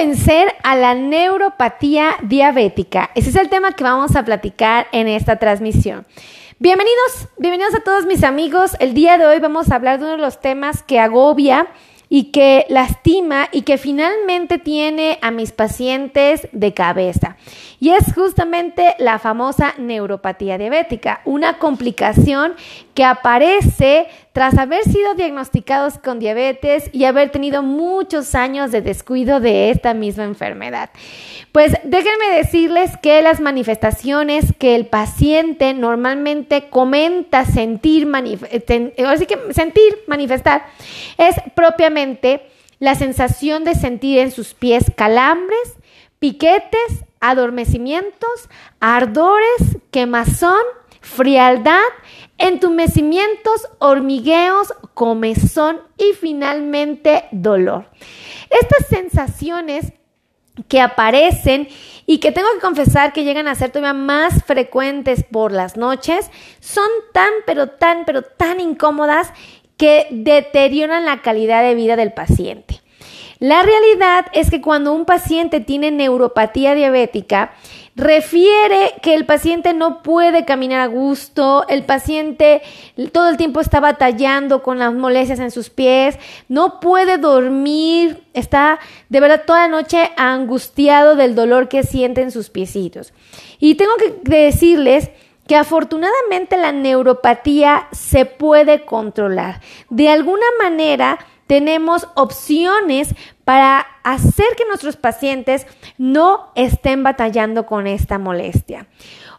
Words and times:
vencer 0.00 0.54
a 0.62 0.76
la 0.76 0.94
neuropatía 0.94 2.16
diabética? 2.22 3.10
Ese 3.14 3.28
es 3.28 3.36
el 3.36 3.50
tema 3.50 3.72
que 3.72 3.84
vamos 3.84 4.16
a 4.16 4.24
platicar 4.24 4.86
en 4.92 5.08
esta 5.08 5.36
transmisión. 5.36 6.06
Bienvenidos, 6.58 7.28
bienvenidos 7.36 7.74
a 7.74 7.80
todos 7.80 8.06
mis 8.06 8.24
amigos. 8.24 8.78
El 8.80 8.94
día 8.94 9.18
de 9.18 9.26
hoy 9.26 9.40
vamos 9.40 9.70
a 9.70 9.74
hablar 9.74 9.98
de 9.98 10.06
uno 10.06 10.16
de 10.16 10.22
los 10.22 10.40
temas 10.40 10.82
que 10.82 10.98
agobia 10.98 11.66
y 12.08 12.32
que 12.32 12.64
lastima 12.70 13.48
y 13.52 13.62
que 13.62 13.76
finalmente 13.76 14.56
tiene 14.56 15.18
a 15.20 15.30
mis 15.30 15.52
pacientes 15.52 16.48
de 16.52 16.72
cabeza. 16.72 17.36
Y 17.78 17.90
es 17.90 18.14
justamente 18.14 18.94
la 18.98 19.18
famosa 19.18 19.74
neuropatía 19.76 20.56
diabética, 20.56 21.20
una 21.26 21.58
complicación 21.58 22.54
que 22.94 23.04
aparece 23.04 24.08
tras 24.32 24.56
haber 24.58 24.84
sido 24.84 25.14
diagnosticados 25.14 25.98
con 25.98 26.20
diabetes 26.20 26.88
y 26.92 27.04
haber 27.04 27.30
tenido 27.30 27.62
muchos 27.62 28.34
años 28.34 28.70
de 28.70 28.80
descuido 28.80 29.40
de 29.40 29.70
esta 29.70 29.92
misma 29.92 30.24
enfermedad. 30.24 30.90
Pues 31.52 31.72
déjenme 31.82 32.36
decirles 32.36 32.92
que 33.02 33.22
las 33.22 33.40
manifestaciones 33.40 34.54
que 34.58 34.76
el 34.76 34.86
paciente 34.86 35.74
normalmente 35.74 36.68
comenta 36.70 37.44
sentir, 37.44 38.06
manifestar, 38.06 38.92
es 41.18 41.34
propiamente 41.56 42.46
la 42.78 42.94
sensación 42.94 43.64
de 43.64 43.74
sentir 43.74 44.18
en 44.18 44.30
sus 44.30 44.54
pies 44.54 44.92
calambres, 44.96 45.74
piquetes, 46.20 47.04
adormecimientos, 47.20 48.48
ardores, 48.78 49.78
quemazón, 49.90 50.62
frialdad, 51.00 51.80
entumecimientos, 52.38 53.68
hormigueos, 53.78 54.72
comezón 54.94 55.80
y 55.98 56.14
finalmente 56.14 57.24
dolor. 57.32 57.86
Estas 58.50 58.86
sensaciones 58.88 59.92
que 60.68 60.80
aparecen 60.80 61.68
y 62.06 62.18
que 62.18 62.32
tengo 62.32 62.48
que 62.54 62.60
confesar 62.60 63.12
que 63.12 63.24
llegan 63.24 63.48
a 63.48 63.54
ser 63.54 63.70
todavía 63.70 63.92
más 63.92 64.44
frecuentes 64.44 65.24
por 65.24 65.52
las 65.52 65.76
noches, 65.76 66.30
son 66.60 66.88
tan, 67.12 67.30
pero 67.46 67.68
tan, 67.68 68.04
pero 68.04 68.22
tan 68.22 68.60
incómodas 68.60 69.32
que 69.76 70.08
deterioran 70.10 71.04
la 71.04 71.22
calidad 71.22 71.62
de 71.62 71.74
vida 71.74 71.96
del 71.96 72.12
paciente. 72.12 72.80
La 73.38 73.62
realidad 73.62 74.26
es 74.34 74.50
que 74.50 74.60
cuando 74.60 74.92
un 74.92 75.06
paciente 75.06 75.60
tiene 75.60 75.90
neuropatía 75.90 76.74
diabética, 76.74 77.52
refiere 77.96 78.94
que 79.02 79.14
el 79.14 79.26
paciente 79.26 79.74
no 79.74 80.02
puede 80.02 80.44
caminar 80.44 80.80
a 80.80 80.86
gusto, 80.86 81.66
el 81.68 81.84
paciente 81.84 82.62
todo 83.12 83.28
el 83.28 83.36
tiempo 83.36 83.60
está 83.60 83.80
batallando 83.80 84.62
con 84.62 84.78
las 84.78 84.94
molestias 84.94 85.40
en 85.40 85.50
sus 85.50 85.70
pies, 85.70 86.18
no 86.48 86.80
puede 86.80 87.18
dormir, 87.18 88.22
está 88.32 88.78
de 89.08 89.20
verdad 89.20 89.42
toda 89.46 89.60
la 89.60 89.68
noche 89.68 90.10
angustiado 90.16 91.16
del 91.16 91.34
dolor 91.34 91.68
que 91.68 91.82
siente 91.82 92.22
en 92.22 92.30
sus 92.30 92.50
piecitos. 92.50 93.12
Y 93.58 93.74
tengo 93.74 93.92
que 93.96 94.20
decirles 94.22 95.10
que 95.46 95.56
afortunadamente 95.56 96.56
la 96.56 96.70
neuropatía 96.70 97.88
se 97.90 98.24
puede 98.24 98.84
controlar. 98.84 99.60
De 99.88 100.08
alguna 100.08 100.46
manera 100.62 101.18
tenemos 101.50 102.06
opciones 102.14 103.12
para 103.44 103.84
hacer 104.04 104.46
que 104.56 104.64
nuestros 104.68 104.94
pacientes 104.94 105.66
no 105.98 106.52
estén 106.54 107.02
batallando 107.02 107.66
con 107.66 107.88
esta 107.88 108.20
molestia. 108.20 108.86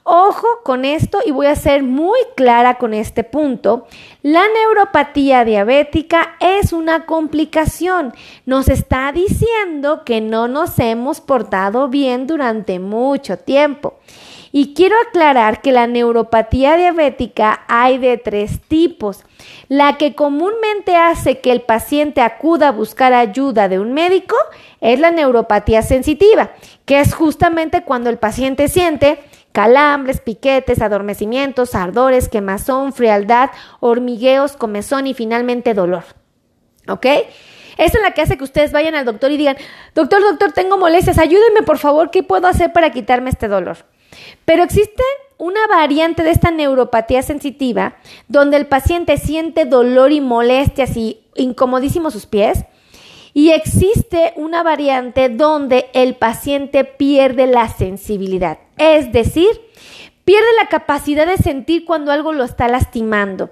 Ojo 0.03 0.45
con 0.65 0.83
esto 0.83 1.19
y 1.25 1.31
voy 1.31 1.45
a 1.45 1.55
ser 1.55 1.83
muy 1.83 2.19
clara 2.35 2.77
con 2.77 2.93
este 2.93 3.23
punto. 3.23 3.87
La 4.23 4.41
neuropatía 4.53 5.45
diabética 5.45 6.35
es 6.41 6.73
una 6.73 7.05
complicación. 7.05 8.13
Nos 8.45 8.67
está 8.67 9.13
diciendo 9.13 10.03
que 10.03 10.19
no 10.19 10.49
nos 10.49 10.79
hemos 10.79 11.21
portado 11.21 11.87
bien 11.87 12.27
durante 12.27 12.79
mucho 12.79 13.37
tiempo. 13.37 13.99
Y 14.51 14.73
quiero 14.73 14.97
aclarar 15.07 15.61
que 15.61 15.71
la 15.71 15.87
neuropatía 15.87 16.75
diabética 16.75 17.63
hay 17.69 17.99
de 17.99 18.17
tres 18.17 18.59
tipos. 18.59 19.23
La 19.67 19.97
que 19.97 20.15
comúnmente 20.15 20.95
hace 20.95 21.39
que 21.39 21.51
el 21.51 21.61
paciente 21.61 22.21
acuda 22.21 22.69
a 22.69 22.71
buscar 22.71 23.13
ayuda 23.13 23.69
de 23.69 23.79
un 23.79 23.93
médico 23.93 24.35
es 24.81 24.99
la 24.99 25.11
neuropatía 25.11 25.81
sensitiva, 25.81 26.51
que 26.85 26.99
es 26.99 27.13
justamente 27.13 27.83
cuando 27.83 28.09
el 28.09 28.17
paciente 28.17 28.67
siente 28.67 29.19
calambres, 29.51 30.21
piquetes, 30.21 30.81
adormecimientos, 30.81 31.75
ardores, 31.75 32.29
quemazón, 32.29 32.93
frialdad, 32.93 33.51
hormigueos, 33.79 34.53
comezón 34.57 35.07
y 35.07 35.13
finalmente 35.13 35.73
dolor. 35.73 36.03
¿Ok? 36.87 37.05
Esa 37.77 37.97
es 37.97 38.03
la 38.03 38.11
que 38.11 38.21
hace 38.21 38.37
que 38.37 38.43
ustedes 38.43 38.71
vayan 38.71 38.95
al 38.95 39.05
doctor 39.05 39.31
y 39.31 39.37
digan, 39.37 39.57
doctor, 39.95 40.21
doctor, 40.21 40.51
tengo 40.51 40.77
molestias, 40.77 41.17
ayúdenme 41.17 41.63
por 41.63 41.77
favor, 41.77 42.11
¿qué 42.11 42.23
puedo 42.23 42.47
hacer 42.47 42.73
para 42.73 42.91
quitarme 42.91 43.29
este 43.29 43.47
dolor? 43.47 43.77
Pero 44.45 44.63
existe 44.63 45.03
una 45.37 45.65
variante 45.67 46.23
de 46.23 46.31
esta 46.31 46.51
neuropatía 46.51 47.23
sensitiva 47.23 47.95
donde 48.27 48.57
el 48.57 48.67
paciente 48.67 49.17
siente 49.17 49.65
dolor 49.65 50.11
y 50.11 50.21
molestias 50.21 50.95
y 50.95 51.21
incomodísimos 51.35 52.13
sus 52.13 52.25
pies. 52.25 52.65
Y 53.33 53.51
existe 53.51 54.33
una 54.35 54.61
variante 54.61 55.29
donde 55.29 55.89
el 55.93 56.15
paciente 56.15 56.83
pierde 56.83 57.47
la 57.47 57.69
sensibilidad, 57.69 58.59
es 58.77 59.13
decir, 59.13 59.61
pierde 60.25 60.47
la 60.59 60.67
capacidad 60.67 61.25
de 61.25 61.37
sentir 61.37 61.85
cuando 61.85 62.11
algo 62.11 62.33
lo 62.33 62.43
está 62.43 62.67
lastimando. 62.67 63.49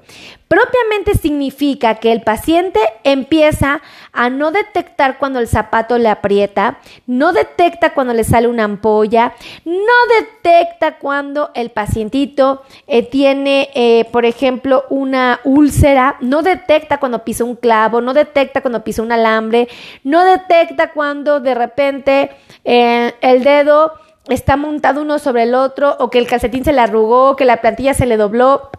Propiamente 0.47 1.13
significa 1.13 1.95
que 1.95 2.11
el 2.11 2.23
paciente 2.23 2.79
empieza 3.03 3.81
a 4.11 4.31
no 4.31 4.51
detectar 4.51 5.19
cuando 5.19 5.39
el 5.39 5.47
zapato 5.47 5.99
le 5.99 6.09
aprieta, 6.09 6.79
no 7.05 7.33
detecta 7.33 7.93
cuando 7.93 8.13
le 8.13 8.23
sale 8.23 8.47
una 8.47 8.63
ampolla, 8.63 9.35
no 9.63 9.93
detecta 10.19 10.97
cuando 10.97 11.51
el 11.53 11.69
pacientito 11.69 12.63
eh, 12.87 13.03
tiene, 13.03 13.69
eh, 13.75 14.05
por 14.11 14.25
ejemplo, 14.25 14.85
una 14.89 15.39
úlcera, 15.43 16.17
no 16.19 16.41
detecta 16.41 16.99
cuando 16.99 17.23
pisa 17.23 17.43
un 17.43 17.55
clavo, 17.55 18.01
no 18.01 18.15
detecta 18.15 18.61
cuando 18.61 18.83
pisa 18.83 19.03
un 19.03 19.11
alambre, 19.11 19.67
no 20.03 20.25
detecta 20.25 20.91
cuando 20.91 21.39
de 21.39 21.53
repente 21.53 22.31
eh, 22.65 23.13
el 23.21 23.43
dedo 23.43 23.93
está 24.29 24.57
montado 24.57 25.01
uno 25.01 25.19
sobre 25.19 25.43
el 25.43 25.55
otro 25.55 25.95
o 25.99 26.09
que 26.09 26.19
el 26.19 26.27
calcetín 26.27 26.63
se 26.63 26.73
le 26.73 26.81
arrugó, 26.81 27.35
que 27.35 27.45
la 27.45 27.61
plantilla 27.61 27.93
se 27.93 28.05
le 28.05 28.17
dobló. 28.17 28.69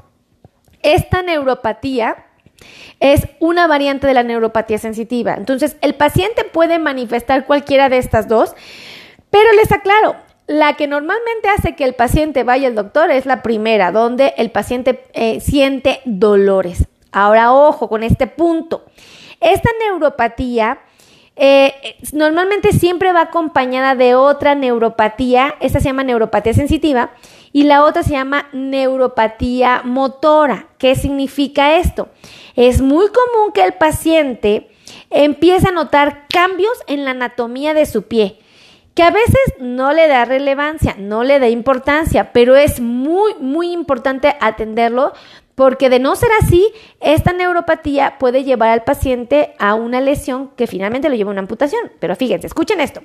Esta 0.82 1.22
neuropatía 1.22 2.26
es 3.00 3.26
una 3.40 3.66
variante 3.66 4.06
de 4.06 4.14
la 4.14 4.22
neuropatía 4.22 4.78
sensitiva. 4.78 5.34
Entonces, 5.34 5.76
el 5.80 5.94
paciente 5.94 6.44
puede 6.44 6.78
manifestar 6.78 7.46
cualquiera 7.46 7.88
de 7.88 7.98
estas 7.98 8.28
dos, 8.28 8.54
pero 9.30 9.52
les 9.52 9.72
aclaro, 9.72 10.16
la 10.46 10.74
que 10.74 10.86
normalmente 10.86 11.48
hace 11.48 11.76
que 11.76 11.84
el 11.84 11.94
paciente 11.94 12.44
vaya 12.44 12.68
al 12.68 12.74
doctor 12.74 13.10
es 13.10 13.24
la 13.24 13.42
primera, 13.42 13.92
donde 13.92 14.34
el 14.36 14.50
paciente 14.50 15.04
eh, 15.12 15.40
siente 15.40 16.00
dolores. 16.04 16.86
Ahora, 17.12 17.52
ojo 17.52 17.88
con 17.88 18.02
este 18.02 18.26
punto. 18.26 18.84
Esta 19.40 19.70
neuropatía 19.80 20.80
eh, 21.42 21.96
normalmente 22.12 22.70
siempre 22.72 23.14
va 23.14 23.22
acompañada 23.22 23.94
de 23.94 24.14
otra 24.14 24.54
neuropatía, 24.54 25.54
esta 25.60 25.80
se 25.80 25.86
llama 25.86 26.04
neuropatía 26.04 26.52
sensitiva, 26.52 27.12
y 27.50 27.62
la 27.62 27.82
otra 27.82 28.02
se 28.02 28.10
llama 28.10 28.48
neuropatía 28.52 29.80
motora. 29.82 30.66
¿Qué 30.76 30.94
significa 30.94 31.78
esto? 31.78 32.10
Es 32.56 32.82
muy 32.82 33.06
común 33.06 33.52
que 33.54 33.64
el 33.64 33.72
paciente 33.72 34.70
empiece 35.08 35.68
a 35.68 35.72
notar 35.72 36.26
cambios 36.28 36.74
en 36.86 37.06
la 37.06 37.12
anatomía 37.12 37.72
de 37.72 37.86
su 37.86 38.02
pie 38.02 38.38
que 38.94 39.04
a 39.04 39.10
veces 39.10 39.54
no 39.60 39.92
le 39.92 40.08
da 40.08 40.24
relevancia, 40.24 40.96
no 40.98 41.22
le 41.22 41.38
da 41.38 41.48
importancia, 41.48 42.32
pero 42.32 42.56
es 42.56 42.80
muy, 42.80 43.34
muy 43.40 43.72
importante 43.72 44.36
atenderlo 44.40 45.12
porque 45.54 45.90
de 45.90 45.98
no 45.98 46.16
ser 46.16 46.30
así, 46.40 46.72
esta 47.00 47.32
neuropatía 47.32 48.18
puede 48.18 48.44
llevar 48.44 48.70
al 48.70 48.84
paciente 48.84 49.54
a 49.58 49.74
una 49.74 50.00
lesión 50.00 50.50
que 50.56 50.66
finalmente 50.66 51.08
lo 51.08 51.14
lleva 51.14 51.30
a 51.30 51.32
una 51.32 51.42
amputación. 51.42 51.92
Pero 51.98 52.16
fíjense, 52.16 52.46
escuchen 52.46 52.80
esto. 52.80 53.02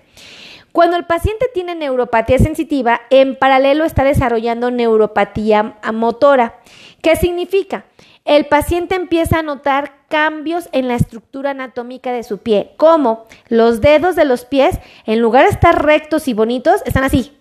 Cuando 0.71 0.97
el 0.97 1.05
paciente 1.05 1.45
tiene 1.53 1.73
neuropatía 1.73 2.37
sensitiva, 2.37 3.01
en 3.09 3.37
paralelo 3.37 3.85
está 3.85 4.03
desarrollando 4.03 4.71
neuropatía 4.71 5.77
motora. 5.93 6.59
¿Qué 7.01 7.15
significa? 7.15 7.85
El 8.25 8.47
paciente 8.47 8.95
empieza 8.95 9.39
a 9.39 9.43
notar 9.43 9.93
cambios 10.09 10.67
en 10.71 10.87
la 10.87 10.95
estructura 10.95 11.51
anatómica 11.51 12.11
de 12.11 12.23
su 12.23 12.39
pie, 12.39 12.73
como 12.75 13.25
los 13.47 13.81
dedos 13.81 14.15
de 14.15 14.25
los 14.25 14.45
pies, 14.45 14.79
en 15.05 15.21
lugar 15.21 15.45
de 15.45 15.51
estar 15.51 15.85
rectos 15.85 16.27
y 16.27 16.33
bonitos, 16.33 16.81
están 16.85 17.03
así, 17.03 17.34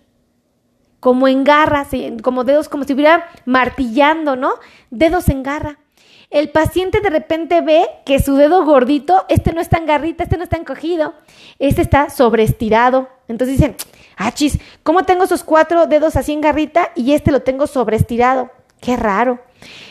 como 1.05 1.27
en 1.27 1.43
garra, 1.43 1.85
como 2.23 2.45
dedos, 2.45 2.67
como 2.67 2.83
si 2.83 2.93
estuviera 2.93 3.29
martillando, 3.45 4.35
¿no? 4.35 4.55
Dedos 4.89 5.29
en 5.29 5.43
garra. 5.43 5.77
El 6.31 6.49
paciente 6.49 6.99
de 6.99 7.11
repente 7.11 7.61
ve 7.61 7.85
que 8.07 8.17
su 8.17 8.35
dedo 8.37 8.65
gordito, 8.65 9.23
este 9.29 9.53
no 9.53 9.61
está 9.61 9.77
en 9.77 9.85
garrita, 9.85 10.23
este 10.23 10.35
no 10.35 10.43
está 10.43 10.57
encogido, 10.57 11.13
este 11.59 11.83
está 11.83 12.09
sobreestirado. 12.09 13.07
Entonces 13.27 13.59
dicen, 13.59 13.75
ah, 14.17 14.31
chis, 14.31 14.57
¿cómo 14.81 15.03
tengo 15.03 15.25
esos 15.25 15.43
cuatro 15.43 15.85
dedos 15.85 16.15
así 16.15 16.33
en 16.33 16.41
garrita 16.41 16.89
y 16.95 17.13
este 17.13 17.31
lo 17.31 17.43
tengo 17.43 17.67
sobreestirado? 17.67 18.49
Qué 18.81 18.97
raro. 18.97 19.43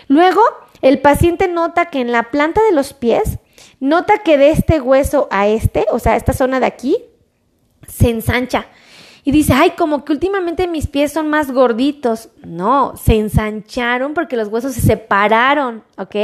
Luego, 0.08 0.40
el 0.82 0.99
paciente 1.00 1.46
nota 1.46 1.90
que 1.90 2.00
en 2.00 2.10
la 2.10 2.32
planta 2.32 2.60
de 2.64 2.72
los 2.72 2.93
pies, 2.93 3.38
nota 3.78 4.19
que 4.19 4.37
de 4.37 4.50
este 4.50 4.81
hueso 4.81 5.28
a 5.31 5.46
este, 5.46 5.87
o 5.93 6.00
sea, 6.00 6.17
esta 6.17 6.32
zona 6.32 6.58
de 6.58 6.67
aquí, 6.67 6.96
se 7.87 8.10
ensancha. 8.10 8.67
Y 9.24 9.32
dice, 9.32 9.54
ay, 9.54 9.70
como 9.70 10.04
que 10.04 10.12
últimamente 10.12 10.68
mis 10.68 10.86
pies 10.86 11.12
son 11.12 11.30
más 11.30 11.50
gorditos. 11.50 12.28
No, 12.44 12.94
se 12.96 13.16
ensancharon 13.16 14.12
porque 14.12 14.36
los 14.36 14.48
huesos 14.48 14.74
se 14.74 14.82
separaron, 14.82 15.82
¿ok? 15.96 16.16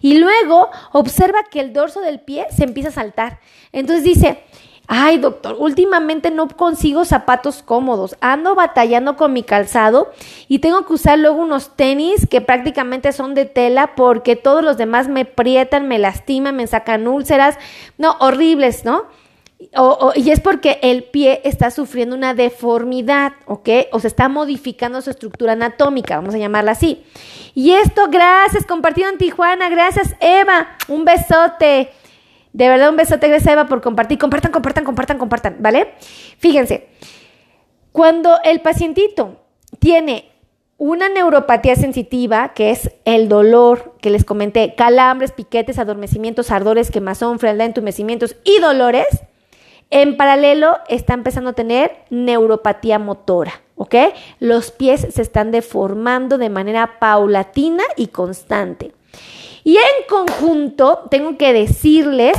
Y 0.00 0.18
luego 0.18 0.70
observa 0.92 1.40
que 1.50 1.60
el 1.60 1.72
dorso 1.72 2.00
del 2.00 2.20
pie 2.20 2.46
se 2.56 2.64
empieza 2.64 2.90
a 2.90 2.92
saltar. 2.92 3.40
Entonces 3.72 4.04
dice, 4.04 4.44
ay 4.86 5.18
doctor, 5.18 5.56
últimamente 5.58 6.30
no 6.30 6.48
consigo 6.48 7.04
zapatos 7.04 7.62
cómodos, 7.62 8.16
ando 8.20 8.54
batallando 8.54 9.16
con 9.16 9.32
mi 9.32 9.42
calzado 9.42 10.12
y 10.48 10.58
tengo 10.58 10.84
que 10.86 10.92
usar 10.94 11.18
luego 11.18 11.40
unos 11.40 11.76
tenis 11.76 12.26
que 12.26 12.40
prácticamente 12.40 13.12
son 13.12 13.34
de 13.34 13.46
tela 13.46 13.94
porque 13.94 14.36
todos 14.36 14.62
los 14.62 14.76
demás 14.76 15.08
me 15.08 15.24
prietan, 15.24 15.88
me 15.88 15.98
lastiman, 15.98 16.56
me 16.56 16.66
sacan 16.66 17.08
úlceras, 17.08 17.58
no, 17.96 18.16
horribles, 18.20 18.84
¿no? 18.84 19.06
Y 20.14 20.30
es 20.30 20.40
porque 20.40 20.78
el 20.82 21.04
pie 21.04 21.40
está 21.44 21.70
sufriendo 21.70 22.16
una 22.16 22.34
deformidad, 22.34 23.32
¿ok? 23.46 23.68
O 23.92 24.00
se 24.00 24.08
está 24.08 24.28
modificando 24.28 25.00
su 25.02 25.10
estructura 25.10 25.52
anatómica, 25.52 26.16
vamos 26.16 26.34
a 26.34 26.38
llamarla 26.38 26.72
así. 26.72 27.04
Y 27.54 27.72
esto, 27.72 28.08
gracias, 28.10 28.66
compartido 28.66 29.08
en 29.10 29.18
Tijuana, 29.18 29.68
gracias 29.68 30.14
Eva, 30.20 30.68
un 30.88 31.04
besote. 31.04 31.90
De 32.52 32.68
verdad, 32.68 32.90
un 32.90 32.96
besote, 32.96 33.28
gracias 33.28 33.52
Eva 33.52 33.66
por 33.66 33.80
compartir. 33.80 34.18
Compartan, 34.18 34.52
compartan, 34.52 34.84
compartan, 34.84 35.18
compartan, 35.18 35.56
¿vale? 35.60 35.94
Fíjense, 36.38 36.88
cuando 37.92 38.38
el 38.44 38.60
pacientito 38.60 39.42
tiene 39.78 40.30
una 40.78 41.08
neuropatía 41.08 41.76
sensitiva, 41.76 42.54
que 42.54 42.70
es 42.70 42.90
el 43.04 43.28
dolor 43.28 43.94
que 44.00 44.10
les 44.10 44.24
comenté, 44.24 44.74
calambres, 44.74 45.30
piquetes, 45.30 45.78
adormecimientos, 45.78 46.50
ardores, 46.50 46.90
quemazón, 46.90 47.38
frialdad, 47.38 47.66
entumecimientos 47.66 48.34
y 48.44 48.58
dolores, 48.60 49.06
en 49.92 50.16
paralelo 50.16 50.78
está 50.88 51.12
empezando 51.12 51.50
a 51.50 51.52
tener 51.52 52.04
neuropatía 52.08 52.98
motora, 52.98 53.60
¿ok? 53.76 53.94
Los 54.40 54.70
pies 54.70 55.06
se 55.10 55.20
están 55.20 55.50
deformando 55.50 56.38
de 56.38 56.48
manera 56.48 56.98
paulatina 56.98 57.84
y 57.96 58.08
constante. 58.08 58.92
Y 59.64 59.76
en 59.76 60.06
conjunto, 60.08 61.06
tengo 61.10 61.36
que 61.36 61.52
decirles 61.52 62.38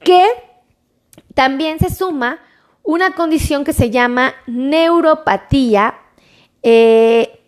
que 0.00 0.24
también 1.34 1.78
se 1.78 1.94
suma 1.94 2.40
una 2.82 3.14
condición 3.14 3.64
que 3.64 3.74
se 3.74 3.90
llama 3.90 4.34
neuropatía 4.46 5.94
eh, 6.62 7.38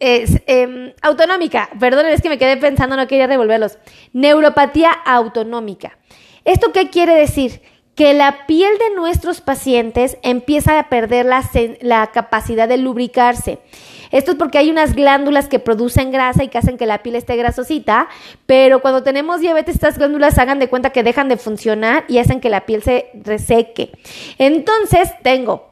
em, 0.00 0.94
autonómica. 1.02 1.68
Perdón, 1.78 2.06
es 2.06 2.22
que 2.22 2.30
me 2.30 2.38
quedé 2.38 2.56
pensando, 2.56 2.96
no 2.96 3.06
quería 3.06 3.26
revolverlos. 3.26 3.76
Neuropatía 4.14 4.90
autonómica. 4.90 5.98
¿Esto 6.46 6.72
qué 6.72 6.90
quiere 6.90 7.14
decir? 7.16 7.60
Que 7.96 8.14
la 8.14 8.46
piel 8.46 8.70
de 8.78 8.94
nuestros 8.94 9.40
pacientes 9.40 10.16
empieza 10.22 10.78
a 10.78 10.88
perder 10.88 11.26
la, 11.26 11.42
la 11.80 12.06
capacidad 12.12 12.68
de 12.68 12.76
lubricarse. 12.76 13.58
Esto 14.12 14.30
es 14.30 14.36
porque 14.36 14.58
hay 14.58 14.70
unas 14.70 14.94
glándulas 14.94 15.48
que 15.48 15.58
producen 15.58 16.12
grasa 16.12 16.44
y 16.44 16.48
que 16.48 16.58
hacen 16.58 16.78
que 16.78 16.86
la 16.86 17.02
piel 17.02 17.16
esté 17.16 17.34
grasosita, 17.34 18.08
pero 18.46 18.80
cuando 18.80 19.02
tenemos 19.02 19.40
diabetes 19.40 19.74
estas 19.74 19.98
glándulas 19.98 20.38
hagan 20.38 20.60
de 20.60 20.68
cuenta 20.68 20.90
que 20.90 21.02
dejan 21.02 21.28
de 21.28 21.36
funcionar 21.36 22.04
y 22.06 22.18
hacen 22.18 22.40
que 22.40 22.48
la 22.48 22.64
piel 22.64 22.82
se 22.82 23.10
reseque. 23.24 23.90
Entonces 24.38 25.10
tengo 25.24 25.70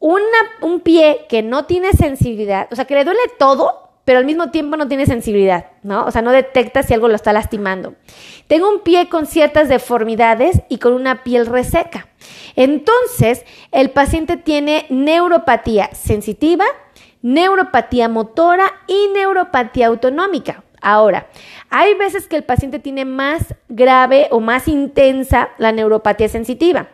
un 0.00 0.80
pie 0.80 1.26
que 1.28 1.42
no 1.42 1.66
tiene 1.66 1.92
sensibilidad, 1.92 2.68
o 2.70 2.76
sea, 2.76 2.86
que 2.86 2.94
le 2.94 3.04
duele 3.04 3.20
todo, 3.38 3.83
pero 4.04 4.18
al 4.18 4.24
mismo 4.24 4.50
tiempo 4.50 4.76
no 4.76 4.88
tiene 4.88 5.06
sensibilidad, 5.06 5.66
¿no? 5.82 6.04
O 6.04 6.10
sea, 6.10 6.22
no 6.22 6.30
detecta 6.30 6.82
si 6.82 6.94
algo 6.94 7.08
lo 7.08 7.14
está 7.14 7.32
lastimando. 7.32 7.94
Tengo 8.46 8.68
un 8.68 8.80
pie 8.80 9.08
con 9.08 9.26
ciertas 9.26 9.68
deformidades 9.68 10.60
y 10.68 10.78
con 10.78 10.92
una 10.92 11.24
piel 11.24 11.46
reseca. 11.46 12.08
Entonces, 12.56 13.44
el 13.72 13.90
paciente 13.90 14.36
tiene 14.36 14.86
neuropatía 14.90 15.90
sensitiva, 15.94 16.64
neuropatía 17.22 18.08
motora 18.08 18.70
y 18.86 19.08
neuropatía 19.14 19.86
autonómica. 19.86 20.62
Ahora, 20.82 21.28
hay 21.70 21.94
veces 21.94 22.26
que 22.28 22.36
el 22.36 22.44
paciente 22.44 22.78
tiene 22.78 23.06
más 23.06 23.54
grave 23.70 24.28
o 24.30 24.40
más 24.40 24.68
intensa 24.68 25.48
la 25.56 25.72
neuropatía 25.72 26.28
sensitiva. 26.28 26.88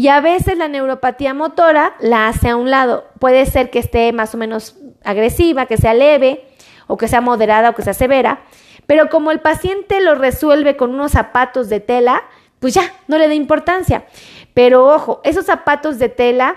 Y 0.00 0.08
a 0.08 0.22
veces 0.22 0.56
la 0.56 0.66
neuropatía 0.66 1.34
motora 1.34 1.94
la 2.00 2.26
hace 2.26 2.48
a 2.48 2.56
un 2.56 2.70
lado. 2.70 3.04
Puede 3.18 3.44
ser 3.44 3.68
que 3.68 3.78
esté 3.78 4.14
más 4.14 4.34
o 4.34 4.38
menos 4.38 4.78
agresiva, 5.04 5.66
que 5.66 5.76
sea 5.76 5.92
leve, 5.92 6.46
o 6.86 6.96
que 6.96 7.06
sea 7.06 7.20
moderada 7.20 7.68
o 7.68 7.74
que 7.74 7.82
sea 7.82 7.92
severa. 7.92 8.40
Pero 8.86 9.10
como 9.10 9.30
el 9.30 9.40
paciente 9.40 10.00
lo 10.00 10.14
resuelve 10.14 10.78
con 10.78 10.94
unos 10.94 11.12
zapatos 11.12 11.68
de 11.68 11.80
tela, 11.80 12.22
pues 12.60 12.72
ya, 12.72 12.94
no 13.08 13.18
le 13.18 13.28
da 13.28 13.34
importancia. 13.34 14.06
Pero 14.54 14.86
ojo, 14.86 15.20
esos 15.22 15.44
zapatos 15.44 15.98
de 15.98 16.08
tela 16.08 16.56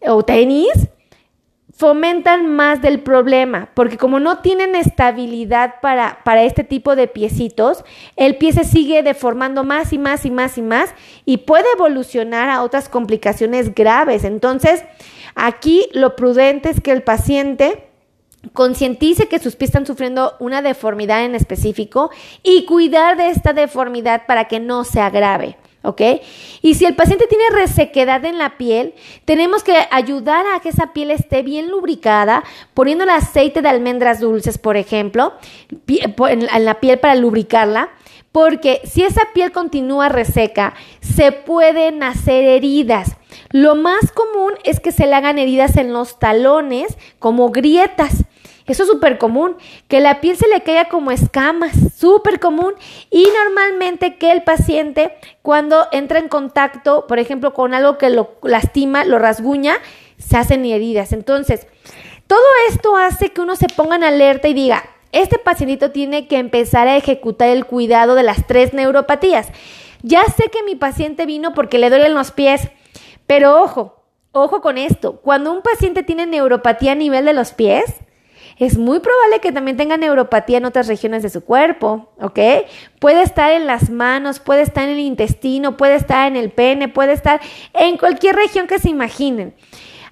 o 0.00 0.24
tenis 0.24 0.72
fomentan 1.80 2.46
más 2.46 2.82
del 2.82 3.00
problema, 3.00 3.70
porque 3.72 3.96
como 3.96 4.20
no 4.20 4.40
tienen 4.40 4.74
estabilidad 4.74 5.76
para, 5.80 6.18
para 6.24 6.42
este 6.42 6.62
tipo 6.62 6.94
de 6.94 7.08
piecitos, 7.08 7.86
el 8.16 8.36
pie 8.36 8.52
se 8.52 8.64
sigue 8.64 9.02
deformando 9.02 9.64
más 9.64 9.94
y 9.94 9.98
más 9.98 10.26
y 10.26 10.30
más 10.30 10.58
y 10.58 10.62
más 10.62 10.90
y 11.24 11.38
puede 11.38 11.64
evolucionar 11.74 12.50
a 12.50 12.62
otras 12.62 12.90
complicaciones 12.90 13.74
graves. 13.74 14.24
Entonces, 14.24 14.84
aquí 15.34 15.88
lo 15.94 16.16
prudente 16.16 16.68
es 16.68 16.82
que 16.82 16.92
el 16.92 17.02
paciente 17.02 17.88
concientice 18.52 19.28
que 19.28 19.38
sus 19.38 19.56
pies 19.56 19.70
están 19.70 19.86
sufriendo 19.86 20.34
una 20.38 20.60
deformidad 20.60 21.24
en 21.24 21.34
específico 21.34 22.10
y 22.42 22.66
cuidar 22.66 23.16
de 23.16 23.28
esta 23.30 23.54
deformidad 23.54 24.26
para 24.26 24.48
que 24.48 24.60
no 24.60 24.84
se 24.84 25.00
agrave. 25.00 25.56
¿Ok? 25.82 26.00
Y 26.62 26.74
si 26.74 26.84
el 26.84 26.94
paciente 26.94 27.26
tiene 27.26 27.44
resequedad 27.50 28.24
en 28.24 28.38
la 28.38 28.56
piel, 28.56 28.94
tenemos 29.24 29.62
que 29.62 29.76
ayudar 29.90 30.44
a 30.46 30.60
que 30.60 30.70
esa 30.70 30.92
piel 30.92 31.10
esté 31.10 31.42
bien 31.42 31.70
lubricada, 31.70 32.44
poniéndole 32.74 33.12
aceite 33.12 33.62
de 33.62 33.68
almendras 33.68 34.20
dulces, 34.20 34.58
por 34.58 34.76
ejemplo, 34.76 35.34
en 35.88 36.64
la 36.64 36.80
piel 36.80 36.98
para 36.98 37.14
lubricarla. 37.14 37.90
Porque 38.32 38.80
si 38.84 39.02
esa 39.02 39.22
piel 39.34 39.50
continúa 39.50 40.08
reseca, 40.08 40.74
se 41.00 41.32
pueden 41.32 42.04
hacer 42.04 42.44
heridas. 42.44 43.16
Lo 43.50 43.74
más 43.74 44.12
común 44.12 44.52
es 44.62 44.78
que 44.78 44.92
se 44.92 45.08
le 45.08 45.16
hagan 45.16 45.38
heridas 45.38 45.76
en 45.76 45.92
los 45.92 46.20
talones, 46.20 46.96
como 47.18 47.50
grietas. 47.50 48.24
Eso 48.70 48.84
es 48.84 48.88
súper 48.88 49.18
común, 49.18 49.56
que 49.88 49.98
la 49.98 50.20
piel 50.20 50.36
se 50.36 50.46
le 50.48 50.62
caiga 50.62 50.84
como 50.84 51.10
escamas, 51.10 51.72
súper 51.96 52.38
común. 52.38 52.74
Y 53.10 53.24
normalmente 53.24 54.16
que 54.16 54.30
el 54.30 54.44
paciente 54.44 55.12
cuando 55.42 55.88
entra 55.90 56.20
en 56.20 56.28
contacto, 56.28 57.06
por 57.08 57.18
ejemplo, 57.18 57.52
con 57.52 57.74
algo 57.74 57.98
que 57.98 58.10
lo 58.10 58.36
lastima, 58.42 59.04
lo 59.04 59.18
rasguña, 59.18 59.78
se 60.18 60.36
hacen 60.36 60.64
heridas. 60.64 61.12
Entonces, 61.12 61.66
todo 62.28 62.44
esto 62.68 62.96
hace 62.96 63.30
que 63.30 63.40
uno 63.40 63.56
se 63.56 63.66
ponga 63.66 63.96
en 63.96 64.04
alerta 64.04 64.46
y 64.46 64.54
diga, 64.54 64.84
este 65.10 65.38
pacientito 65.38 65.90
tiene 65.90 66.28
que 66.28 66.38
empezar 66.38 66.86
a 66.86 66.96
ejecutar 66.96 67.48
el 67.48 67.66
cuidado 67.66 68.14
de 68.14 68.22
las 68.22 68.46
tres 68.46 68.72
neuropatías. 68.72 69.48
Ya 70.02 70.22
sé 70.26 70.44
que 70.48 70.62
mi 70.62 70.76
paciente 70.76 71.26
vino 71.26 71.54
porque 71.54 71.78
le 71.78 71.90
duelen 71.90 72.14
los 72.14 72.30
pies, 72.30 72.68
pero 73.26 73.60
ojo, 73.60 74.04
ojo 74.30 74.60
con 74.60 74.78
esto. 74.78 75.16
Cuando 75.16 75.52
un 75.52 75.62
paciente 75.62 76.04
tiene 76.04 76.26
neuropatía 76.26 76.92
a 76.92 76.94
nivel 76.94 77.24
de 77.24 77.32
los 77.32 77.52
pies, 77.52 77.96
es 78.60 78.76
muy 78.76 79.00
probable 79.00 79.40
que 79.40 79.52
también 79.52 79.78
tenga 79.78 79.96
neuropatía 79.96 80.58
en 80.58 80.66
otras 80.66 80.86
regiones 80.86 81.22
de 81.22 81.30
su 81.30 81.42
cuerpo, 81.42 82.12
¿ok? 82.20 82.38
Puede 82.98 83.22
estar 83.22 83.50
en 83.52 83.66
las 83.66 83.88
manos, 83.88 84.38
puede 84.38 84.60
estar 84.60 84.84
en 84.84 84.90
el 84.90 85.00
intestino, 85.00 85.78
puede 85.78 85.94
estar 85.94 86.30
en 86.30 86.36
el 86.36 86.50
pene, 86.50 86.86
puede 86.88 87.14
estar 87.14 87.40
en 87.72 87.96
cualquier 87.96 88.36
región 88.36 88.66
que 88.66 88.78
se 88.78 88.90
imaginen. 88.90 89.54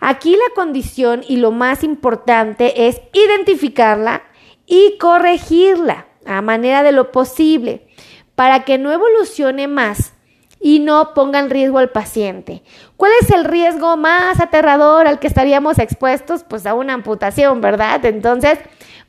Aquí 0.00 0.32
la 0.32 0.54
condición 0.54 1.22
y 1.28 1.36
lo 1.36 1.50
más 1.50 1.84
importante 1.84 2.88
es 2.88 3.02
identificarla 3.12 4.22
y 4.64 4.96
corregirla 4.98 6.06
a 6.24 6.40
manera 6.40 6.82
de 6.82 6.92
lo 6.92 7.12
posible 7.12 7.86
para 8.34 8.64
que 8.64 8.78
no 8.78 8.92
evolucione 8.92 9.68
más 9.68 10.14
y 10.60 10.80
no 10.80 11.14
ponga 11.14 11.38
en 11.38 11.50
riesgo 11.50 11.78
al 11.78 11.90
paciente. 11.90 12.62
¿Cuál 12.96 13.12
es 13.20 13.30
el 13.30 13.44
riesgo 13.44 13.96
más 13.96 14.40
aterrador 14.40 15.06
al 15.06 15.18
que 15.18 15.26
estaríamos 15.26 15.78
expuestos? 15.78 16.44
Pues 16.44 16.66
a 16.66 16.74
una 16.74 16.94
amputación, 16.94 17.60
¿verdad? 17.60 18.04
Entonces, 18.04 18.58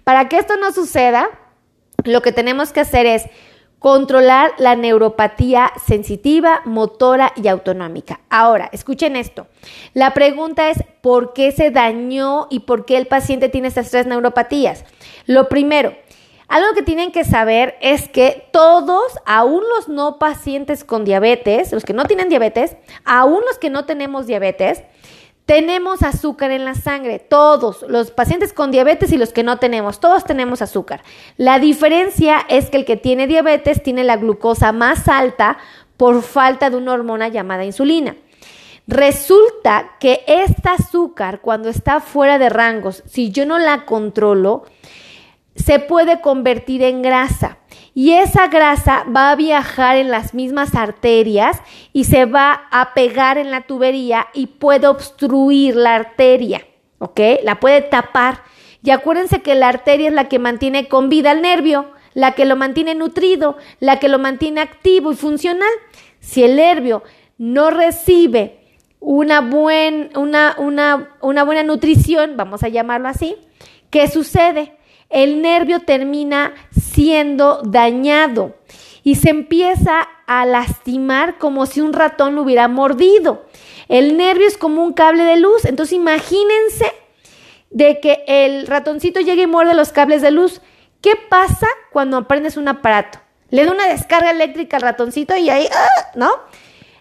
para 0.04 0.30
que 0.30 0.38
esto 0.38 0.58
no 0.58 0.72
suceda, 0.72 1.28
lo 2.04 2.22
que 2.22 2.32
tenemos 2.32 2.72
que 2.72 2.82
hacer 2.82 3.06
es 3.06 3.26
controlar 3.80 4.52
la 4.58 4.76
neuropatía 4.76 5.72
sensitiva, 5.86 6.62
motora 6.66 7.32
y 7.36 7.48
autonómica. 7.48 8.20
Ahora, 8.30 8.70
escuchen 8.74 9.16
esto. 9.16 9.48
La 9.94 10.14
pregunta 10.14 10.70
es, 10.70 10.84
¿por 11.02 11.34
qué 11.34 11.52
se 11.52 11.72
dañó 11.72 12.48
y 12.50 12.62
por 12.62 12.86
qué 12.86 12.98
el 12.98 13.08
paciente 13.08 13.48
tiene 13.48 13.70
estas 13.70 13.90
tres 13.90 14.06
neuropatías? 14.06 14.84
Lo 15.26 15.48
primero, 15.48 15.94
algo 16.50 16.74
que 16.74 16.82
tienen 16.82 17.12
que 17.12 17.24
saber 17.24 17.78
es 17.80 18.10
que 18.10 18.50
todos, 18.52 19.14
aún 19.26 19.64
los 19.76 19.88
no 19.88 20.18
pacientes 20.18 20.84
con 20.84 21.06
diabetes, 21.06 21.72
los 21.72 21.86
que 21.86 21.94
no 21.94 22.06
tienen 22.06 22.28
diabetes, 22.28 22.76
aún 23.06 23.42
los 23.48 23.60
que 23.60 23.70
no 23.70 23.86
tenemos 23.86 24.26
diabetes, 24.26 24.84
tenemos 25.46 26.04
azúcar 26.04 26.52
en 26.52 26.66
la 26.66 26.76
sangre, 26.76 27.18
todos, 27.20 27.84
los 27.88 28.12
pacientes 28.12 28.54
con 28.54 28.72
diabetes 28.72 29.12
y 29.12 29.18
los 29.18 29.34
que 29.34 29.44
no 29.44 29.58
tenemos, 29.58 30.00
todos 30.00 30.24
tenemos 30.26 30.62
azúcar. 30.62 31.04
La 31.38 31.60
diferencia 31.60 32.46
es 32.50 32.70
que 32.70 32.78
el 32.78 32.86
que 32.86 32.98
tiene 32.98 33.28
diabetes 33.28 33.82
tiene 33.82 34.04
la 34.04 34.18
glucosa 34.18 34.72
más 34.72 35.08
alta 35.08 35.58
por 35.98 36.22
falta 36.24 36.70
de 36.70 36.78
una 36.78 36.94
hormona 36.94 37.30
llamada 37.30 37.66
insulina. 37.66 38.16
Resulta 38.88 39.98
que 40.00 40.24
esta 40.26 40.74
azúcar, 40.74 41.42
cuando 41.42 41.70
está 41.70 42.00
fuera 42.00 42.40
de 42.40 42.50
rangos, 42.50 43.04
si 43.06 43.32
yo 43.32 43.46
no 43.46 43.60
la 43.60 43.86
controlo, 43.86 44.66
se 45.64 45.80
puede 45.80 46.22
convertir 46.22 46.84
en 46.84 47.02
grasa. 47.02 47.58
Y 47.94 48.14
esa 48.14 48.48
grasa 48.48 49.06
va 49.14 49.32
a 49.32 49.36
viajar 49.36 49.98
en 49.98 50.10
las 50.10 50.34
mismas 50.34 50.74
arterias 50.74 51.62
y 51.92 52.06
se 52.06 52.26
va 52.26 52.68
a 52.72 52.94
pegar 52.94 53.38
en 53.38 53.52
la 53.52 53.62
tubería 53.62 54.28
y 54.34 54.48
puede 54.48 54.88
obstruir 54.88 55.76
la 55.76 55.96
arteria, 55.96 56.66
¿ok? 57.00 57.20
La 57.44 57.60
puede 57.60 57.82
tapar. 57.82 58.44
Y 58.84 58.92
acuérdense 58.92 59.42
que 59.42 59.56
la 59.56 59.68
arteria 59.68 60.08
es 60.08 60.14
la 60.14 60.30
que 60.30 60.40
mantiene 60.40 60.88
con 60.88 61.10
vida 61.10 61.32
al 61.32 61.42
nervio, 61.42 61.92
la 62.14 62.32
que 62.34 62.46
lo 62.46 62.56
mantiene 62.56 62.96
nutrido, 62.96 63.58
la 63.80 64.00
que 64.00 64.08
lo 64.08 64.18
mantiene 64.18 64.62
activo 64.62 65.12
y 65.12 65.16
funcional. 65.16 65.70
Si 66.22 66.44
el 66.44 66.56
nervio 66.56 67.04
no 67.38 67.70
recibe 67.70 68.62
una, 69.02 69.42
una, 69.42 70.56
una, 70.58 71.10
una 71.22 71.44
buena 71.44 71.64
nutrición, 71.64 72.38
vamos 72.38 72.64
a 72.64 72.70
llamarlo 72.70 73.10
así, 73.10 73.36
¿qué 73.90 74.08
sucede? 74.08 74.79
El 75.10 75.42
nervio 75.42 75.82
termina 75.82 76.54
siendo 76.72 77.62
dañado 77.64 78.56
y 79.04 79.16
se 79.16 79.30
empieza 79.30 80.08
a 80.28 80.46
lastimar 80.46 81.38
como 81.38 81.66
si 81.66 81.82
un 81.82 81.94
ratón 81.94 82.36
lo 82.36 82.44
hubiera 82.44 82.68
mordido. 82.68 83.46
El 83.88 84.18
nervio 84.18 84.48
es 84.48 84.58
como 84.58 84.84
un 84.84 84.94
cable 84.94 85.24
de 85.24 85.38
luz, 85.38 85.66
entonces 85.66 85.94
imagínense 85.94 86.92
de 87.72 88.00
que 88.00 88.24
el 88.28 88.68
ratoncito 88.68 89.20
llegue 89.20 89.44
y 89.44 89.48
muerde 89.48 89.74
los 89.74 89.92
cables 89.92 90.22
de 90.22 90.32
luz. 90.32 90.62
¿Qué 91.02 91.14
pasa 91.30 91.68
cuando 91.92 92.18
aprendes 92.18 92.58
un 92.58 92.68
aparato? 92.68 93.20
Le 93.50 93.66
da 93.66 93.72
una 93.72 93.88
descarga 93.88 94.32
eléctrica 94.32 94.78
al 94.78 94.84
ratoncito 94.84 95.36
y 95.36 95.50
ahí, 95.50 95.68
¡ah! 95.72 96.12
¿no? 96.16 96.30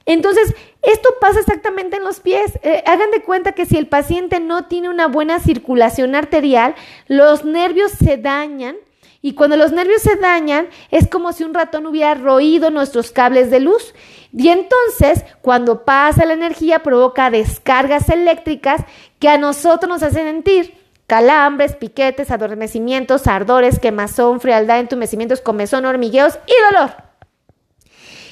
Entonces, 0.07 0.55
esto 0.93 1.11
pasa 1.21 1.41
exactamente 1.41 1.97
en 1.97 2.05
los 2.05 2.21
pies. 2.21 2.59
Eh, 2.63 2.83
hagan 2.87 3.11
de 3.11 3.23
cuenta 3.23 3.53
que 3.53 3.67
si 3.67 3.77
el 3.77 3.89
paciente 3.89 4.41
no 4.41 4.67
tiene 4.67 4.89
una 4.89 5.07
buena 5.07 5.39
circulación 5.39 6.15
arterial, 6.15 6.75
los 7.07 7.45
nervios 7.45 7.93
se 7.93 8.17
dañan 8.17 8.77
y 9.21 9.35
cuando 9.35 9.57
los 9.57 9.73
nervios 9.73 10.01
se 10.01 10.17
dañan 10.17 10.69
es 10.91 11.09
como 11.09 11.33
si 11.33 11.45
un 11.45 11.53
ratón 11.53 11.87
hubiera 11.87 12.15
roído 12.15 12.71
nuestros 12.71 13.11
cables 13.11 13.51
de 13.51 13.61
luz. 13.61 13.95
Y 14.33 14.49
entonces, 14.49 15.25
cuando 15.43 15.85
pasa 15.85 16.25
la 16.25 16.35
energía, 16.35 16.83
provoca 16.83 17.31
descargas 17.31 18.09
eléctricas 18.09 18.83
que 19.19 19.29
a 19.29 19.39
nosotros 19.39 19.89
nos 19.89 20.03
hacen 20.03 20.25
sentir 20.25 20.75
calambres, 21.07 21.75
piquetes, 21.75 22.31
adormecimientos, 22.31 23.27
ardores, 23.27 23.79
quemazón, 23.79 24.41
frialdad, 24.41 24.79
entumecimientos, 24.79 25.41
comezón, 25.41 25.85
hormigueos 25.85 26.39
y 26.47 26.53
dolor. 26.73 27.09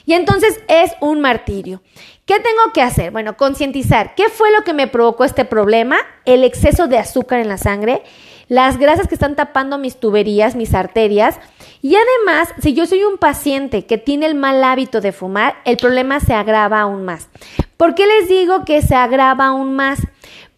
Y 0.04 0.12
entonces 0.12 0.60
es 0.68 0.92
un 1.00 1.20
martirio. 1.20 1.82
¿Qué 2.26 2.40
tengo 2.40 2.72
que 2.74 2.82
hacer? 2.82 3.12
Bueno, 3.12 3.36
concientizar. 3.36 4.16
¿Qué 4.16 4.28
fue 4.28 4.50
lo 4.50 4.64
que 4.64 4.72
me 4.72 4.88
provocó 4.88 5.22
este 5.22 5.44
problema? 5.44 5.96
El 6.24 6.42
exceso 6.42 6.88
de 6.88 6.98
azúcar 6.98 7.38
en 7.38 7.46
la 7.46 7.56
sangre, 7.56 8.02
las 8.48 8.78
grasas 8.78 9.06
que 9.06 9.14
están 9.14 9.36
tapando 9.36 9.78
mis 9.78 10.00
tuberías, 10.00 10.56
mis 10.56 10.74
arterias. 10.74 11.38
Y 11.82 11.94
además, 11.94 12.52
si 12.58 12.74
yo 12.74 12.84
soy 12.86 13.04
un 13.04 13.18
paciente 13.18 13.86
que 13.86 13.96
tiene 13.96 14.26
el 14.26 14.34
mal 14.34 14.64
hábito 14.64 15.00
de 15.00 15.12
fumar, 15.12 15.54
el 15.64 15.76
problema 15.76 16.18
se 16.18 16.34
agrava 16.34 16.80
aún 16.80 17.04
más. 17.04 17.28
¿Por 17.76 17.94
qué 17.94 18.08
les 18.08 18.28
digo 18.28 18.64
que 18.64 18.82
se 18.82 18.96
agrava 18.96 19.46
aún 19.46 19.76
más? 19.76 20.00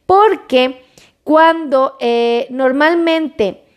Porque 0.07 0.87
cuando 1.23 1.99
eh, 2.01 2.47
normalmente 2.49 3.68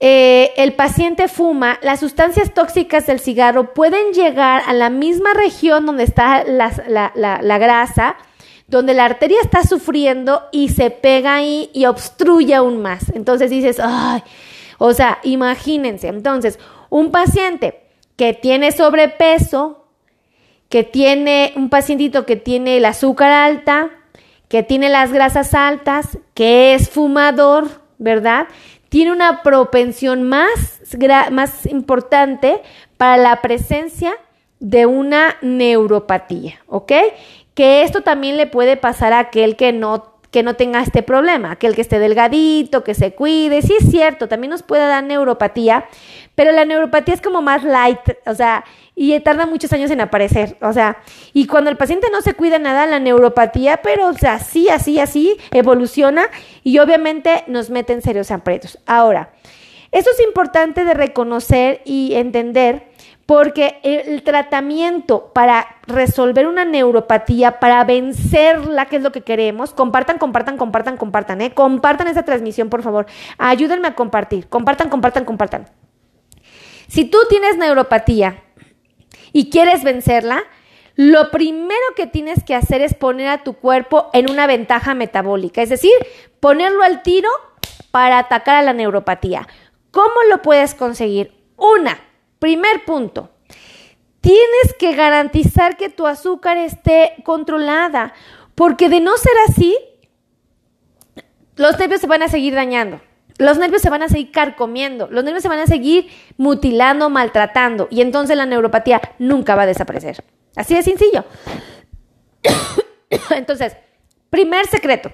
eh, 0.00 0.52
el 0.56 0.74
paciente 0.74 1.28
fuma, 1.28 1.78
las 1.82 2.00
sustancias 2.00 2.52
tóxicas 2.52 3.06
del 3.06 3.20
cigarro 3.20 3.72
pueden 3.74 4.12
llegar 4.12 4.62
a 4.66 4.72
la 4.72 4.90
misma 4.90 5.32
región 5.34 5.86
donde 5.86 6.04
está 6.04 6.44
la, 6.44 7.58
grasa, 7.58 8.16
donde 8.66 8.92
la 8.92 9.04
arteria 9.04 9.38
está 9.42 9.62
sufriendo 9.62 10.42
y 10.52 10.70
se 10.70 10.90
pega 10.90 11.36
ahí 11.36 11.70
y 11.72 11.86
obstruye 11.86 12.54
aún 12.54 12.82
más. 12.82 13.10
Entonces 13.14 13.50
dices, 13.50 13.80
ay, 13.80 14.22
o 14.78 14.92
sea, 14.92 15.20
imagínense, 15.22 16.08
entonces, 16.08 16.58
un 16.90 17.10
paciente 17.10 17.84
que 18.16 18.34
tiene 18.34 18.72
sobrepeso, 18.72 19.86
que 20.68 20.82
tiene 20.82 21.52
un 21.56 21.70
pacientito 21.70 22.26
que 22.26 22.36
tiene 22.36 22.78
el 22.78 22.84
azúcar 22.84 23.30
alta, 23.30 23.90
que 24.48 24.62
tiene 24.62 24.88
las 24.88 25.12
grasas 25.12 25.54
altas, 25.54 26.18
que 26.34 26.74
es 26.74 26.90
fumador, 26.90 27.68
¿verdad? 27.98 28.48
Tiene 28.94 29.10
una 29.10 29.42
propensión 29.42 30.22
más, 30.22 30.80
más 31.32 31.66
importante 31.66 32.62
para 32.96 33.16
la 33.16 33.42
presencia 33.42 34.14
de 34.60 34.86
una 34.86 35.34
neuropatía, 35.42 36.60
¿ok? 36.68 36.92
Que 37.54 37.82
esto 37.82 38.02
también 38.02 38.36
le 38.36 38.46
puede 38.46 38.76
pasar 38.76 39.12
a 39.12 39.18
aquel 39.18 39.56
que 39.56 39.72
no 39.72 40.14
que 40.30 40.42
no 40.42 40.54
tenga 40.54 40.80
este 40.80 41.04
problema, 41.04 41.52
aquel 41.52 41.76
que 41.76 41.80
esté 41.80 42.00
delgadito, 42.00 42.82
que 42.82 42.94
se 42.94 43.14
cuide, 43.14 43.62
sí 43.62 43.72
es 43.78 43.88
cierto, 43.88 44.28
también 44.28 44.50
nos 44.50 44.64
puede 44.64 44.86
dar 44.86 45.04
neuropatía, 45.04 45.86
pero 46.34 46.52
la 46.52 46.64
neuropatía 46.64 47.14
es 47.14 47.20
como 47.20 47.42
más 47.42 47.64
light, 47.64 48.00
o 48.26 48.34
sea, 48.34 48.64
y 48.94 49.18
tarda 49.20 49.46
muchos 49.46 49.72
años 49.72 49.90
en 49.90 50.00
aparecer, 50.00 50.56
o 50.60 50.72
sea, 50.72 50.98
y 51.32 51.46
cuando 51.46 51.70
el 51.70 51.76
paciente 51.76 52.08
no 52.10 52.20
se 52.22 52.34
cuida 52.34 52.58
nada, 52.58 52.86
la 52.86 52.98
neuropatía, 52.98 53.78
pero, 53.82 54.08
o 54.08 54.14
sea, 54.14 54.34
así, 54.34 54.68
así, 54.68 54.98
así, 54.98 55.36
evoluciona 55.52 56.26
y 56.62 56.78
obviamente 56.78 57.44
nos 57.46 57.70
mete 57.70 57.92
en 57.92 58.02
serios 58.02 58.30
aprietos. 58.30 58.78
Ahora, 58.86 59.30
esto 59.92 60.10
es 60.10 60.20
importante 60.24 60.84
de 60.84 60.94
reconocer 60.94 61.80
y 61.84 62.14
entender 62.14 62.94
porque 63.26 63.80
el 63.82 64.22
tratamiento 64.22 65.30
para 65.32 65.66
resolver 65.86 66.46
una 66.46 66.64
neuropatía, 66.64 67.58
para 67.58 67.84
vencerla, 67.84 68.86
que 68.86 68.96
es 68.96 69.02
lo 69.02 69.12
que 69.12 69.22
queremos, 69.22 69.72
compartan, 69.72 70.18
compartan, 70.18 70.58
compartan, 70.58 70.96
compartan, 70.96 71.40
¿eh? 71.40 71.54
Compartan 71.54 72.08
esa 72.08 72.24
transmisión, 72.24 72.68
por 72.68 72.82
favor. 72.82 73.06
Ayúdenme 73.38 73.88
a 73.88 73.94
compartir. 73.94 74.46
Compartan, 74.48 74.90
compartan, 74.90 75.24
compartan. 75.24 75.68
Si 76.88 77.04
tú 77.04 77.18
tienes 77.28 77.56
neuropatía 77.56 78.42
y 79.32 79.50
quieres 79.50 79.84
vencerla, 79.84 80.44
lo 80.96 81.30
primero 81.30 81.82
que 81.96 82.06
tienes 82.06 82.44
que 82.44 82.54
hacer 82.54 82.80
es 82.80 82.94
poner 82.94 83.28
a 83.28 83.42
tu 83.42 83.54
cuerpo 83.54 84.10
en 84.12 84.30
una 84.30 84.46
ventaja 84.46 84.94
metabólica, 84.94 85.62
es 85.62 85.68
decir, 85.68 85.92
ponerlo 86.40 86.82
al 86.84 87.02
tiro 87.02 87.28
para 87.90 88.18
atacar 88.18 88.56
a 88.56 88.62
la 88.62 88.72
neuropatía. 88.72 89.48
¿Cómo 89.90 90.14
lo 90.30 90.42
puedes 90.42 90.74
conseguir? 90.74 91.32
Una, 91.56 91.98
primer 92.38 92.84
punto, 92.84 93.30
tienes 94.20 94.74
que 94.78 94.94
garantizar 94.94 95.76
que 95.76 95.88
tu 95.88 96.06
azúcar 96.06 96.58
esté 96.58 97.14
controlada, 97.24 98.12
porque 98.54 98.88
de 98.88 99.00
no 99.00 99.16
ser 99.16 99.32
así, 99.48 99.76
los 101.56 101.78
nervios 101.78 102.00
se 102.00 102.06
van 102.06 102.22
a 102.22 102.28
seguir 102.28 102.54
dañando. 102.54 103.00
Los 103.38 103.58
nervios 103.58 103.82
se 103.82 103.90
van 103.90 104.02
a 104.02 104.08
seguir 104.08 104.30
carcomiendo, 104.30 105.08
los 105.10 105.24
nervios 105.24 105.42
se 105.42 105.48
van 105.48 105.58
a 105.58 105.66
seguir 105.66 106.08
mutilando, 106.36 107.10
maltratando 107.10 107.88
y 107.90 108.00
entonces 108.00 108.36
la 108.36 108.46
neuropatía 108.46 109.00
nunca 109.18 109.56
va 109.56 109.62
a 109.62 109.66
desaparecer. 109.66 110.22
Así 110.54 110.74
de 110.74 110.82
sencillo. 110.82 111.24
Entonces, 113.30 113.76
primer 114.30 114.66
secreto, 114.66 115.10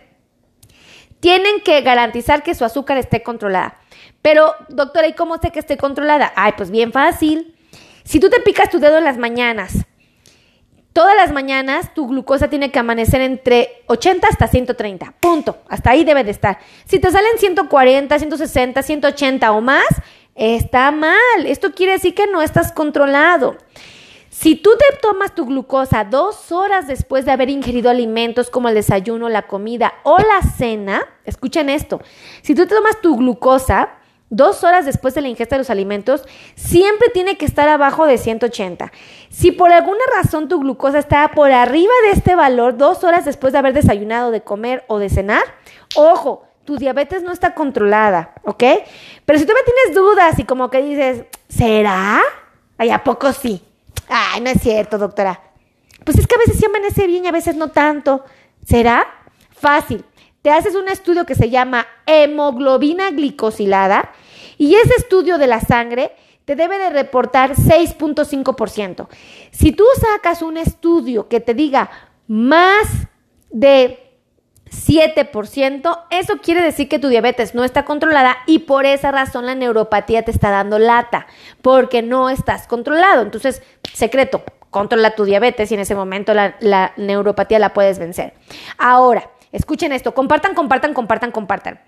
tienen 1.21 1.61
que 1.61 1.81
garantizar 1.83 2.43
que 2.43 2.55
su 2.55 2.65
azúcar 2.65 2.99
esté 2.99 3.23
controlada. 3.23 3.79
Pero, 4.23 4.55
doctora, 4.69 5.09
¿y 5.09 5.15
cómo 5.15 5.39
sé 5.39 5.51
que 5.51 5.59
esté 5.59 5.77
controlada? 5.77 6.33
Ay, 6.37 6.53
pues 6.57 6.71
bien 6.71 6.93
fácil. 6.93 7.57
Si 8.05 8.21
tú 8.21 8.29
te 8.29 8.41
picas 8.41 8.71
tu 8.71 8.81
dedo 8.81 8.99
en 8.99 9.05
las 9.05 9.19
mañanas 9.19 9.87
Todas 10.93 11.15
las 11.15 11.33
mañanas 11.33 11.95
tu 11.95 12.09
glucosa 12.09 12.51
tiene 12.51 12.73
que 12.73 12.79
amanecer 12.81 13.21
entre 13.21 13.85
80 13.87 14.27
hasta 14.27 14.49
130. 14.49 15.15
Punto. 15.21 15.59
Hasta 15.69 15.91
ahí 15.91 16.05
debe 16.05 16.25
de 16.25 16.33
estar. 16.33 16.59
Si 16.85 16.99
te 16.99 17.11
salen 17.13 17.39
140, 17.39 18.19
160, 18.19 18.83
180 18.83 19.53
o 19.53 19.61
más, 19.61 19.87
está 20.35 20.91
mal. 20.91 21.47
Esto 21.47 21.73
quiere 21.73 21.93
decir 21.93 22.15
que 22.15 22.27
no 22.27 22.43
estás 22.43 22.73
controlado. 22.73 23.57
Si 24.31 24.57
tú 24.57 24.71
te 24.79 24.97
tomas 25.01 25.35
tu 25.35 25.45
glucosa 25.45 26.05
dos 26.05 26.51
horas 26.51 26.87
después 26.89 27.25
de 27.25 27.33
haber 27.33 27.51
ingerido 27.51 27.91
alimentos 27.91 28.49
como 28.49 28.69
el 28.69 28.75
desayuno, 28.75 29.29
la 29.29 29.43
comida 29.43 29.95
o 30.03 30.19
la 30.19 30.43
cena, 30.57 31.03
escuchen 31.25 31.69
esto, 31.69 32.01
si 32.43 32.55
tú 32.55 32.67
te 32.67 32.75
tomas 32.75 33.01
tu 33.01 33.17
glucosa 33.17 33.91
dos 34.31 34.63
horas 34.65 34.87
después 34.87 35.15
de 35.15 35.21
la 35.21 35.29
ingesta 35.29 35.57
de 35.57 35.61
los 35.61 35.71
alimentos, 35.71 36.25
siempre 36.55 37.09
tiene 37.13 37.37
que 37.37 37.45
estar 37.45 37.69
abajo 37.69 38.07
de 38.07 38.17
180. 38.17 38.91
Si 39.29 39.51
por 39.53 39.73
alguna 39.73 40.01
razón 40.17 40.49
tu 40.49 40.61
glucosa 40.61 40.99
está 40.99 41.29
por 41.33 41.53
arriba 41.53 41.93
de 42.05 42.13
este 42.13 42.37
valor 42.37 42.77
dos 42.77 43.05
horas 43.05 43.25
después 43.25 43.53
de 43.53 43.59
haber 43.59 43.75
desayunado, 43.75 44.31
de 44.31 44.43
comer 44.43 44.85
o 44.87 44.99
de 44.99 45.11
cenar, 45.11 45.43
ojo, 45.97 46.45
tu 46.65 46.77
diabetes 46.77 47.23
no 47.23 47.33
está 47.33 47.55
controlada, 47.55 48.33
¿ok? 48.45 48.63
Pero 49.25 49.39
si 49.39 49.45
tú 49.45 49.53
me 49.53 49.63
tienes 49.63 49.95
dudas 49.95 50.39
y 50.39 50.45
como 50.45 50.71
que 50.71 50.83
dices, 50.83 51.25
¿será? 51.49 52.21
Ay, 52.79 52.91
¿a 52.91 53.03
poco 53.03 53.33
sí? 53.33 53.61
Ay, 54.09 54.41
no 54.41 54.51
es 54.51 54.61
cierto, 54.61 54.97
doctora. 54.97 55.41
Pues 56.05 56.19
es 56.19 56.27
que 56.27 56.37
a 56.37 56.39
veces 56.39 56.57
sí 56.57 56.65
amanece 56.65 57.07
bien 57.07 57.25
y 57.25 57.29
a 57.29 57.33
veces 57.33 57.57
no 57.57 57.69
tanto. 57.69 58.25
¿Será? 58.65 59.07
Fácil 59.51 60.05
te 60.43 60.51
haces 60.51 60.75
un 60.75 60.89
estudio 60.89 61.27
que 61.27 61.35
se 61.35 61.51
llama 61.51 61.87
hemoglobina 62.07 63.11
glicosilada 63.11 64.13
y 64.61 64.75
ese 64.75 64.93
estudio 64.99 65.39
de 65.39 65.47
la 65.47 65.61
sangre 65.61 66.13
te 66.45 66.55
debe 66.55 66.79
de 66.79 66.91
reportar 66.91 67.55
6.5%. 67.55 69.09
Si 69.51 69.73
tú 69.73 69.85
sacas 69.99 70.43
un 70.43 70.59
estudio 70.59 71.29
que 71.29 71.41
te 71.41 71.55
diga 71.55 71.91
más 72.27 72.87
de 73.49 74.19
7%, 74.67 76.05
eso 76.11 76.37
quiere 76.43 76.61
decir 76.61 76.91
que 76.91 76.99
tu 76.99 77.09
diabetes 77.09 77.55
no 77.55 77.65
está 77.65 77.87
controlada 77.87 78.37
y 78.45 78.59
por 78.59 78.85
esa 78.85 79.11
razón 79.11 79.47
la 79.47 79.55
neuropatía 79.55 80.27
te 80.27 80.31
está 80.31 80.51
dando 80.51 80.79
lata, 80.79 81.27
porque 81.63 82.03
no 82.03 82.29
estás 82.29 82.67
controlado. 82.67 83.23
Entonces, 83.23 83.63
secreto, 83.95 84.45
controla 84.69 85.15
tu 85.15 85.25
diabetes 85.25 85.71
y 85.71 85.75
en 85.75 85.81
ese 85.81 85.95
momento 85.95 86.35
la, 86.35 86.57
la 86.61 86.93
neuropatía 86.99 87.59
la 87.59 87.73
puedes 87.73 87.99
vencer. 87.99 88.35
Ahora, 88.77 89.31
escuchen 89.53 89.93
esto, 89.93 90.13
compartan, 90.13 90.55
compartan, 90.55 90.93
compartan, 90.93 91.31
compartan. 91.33 91.81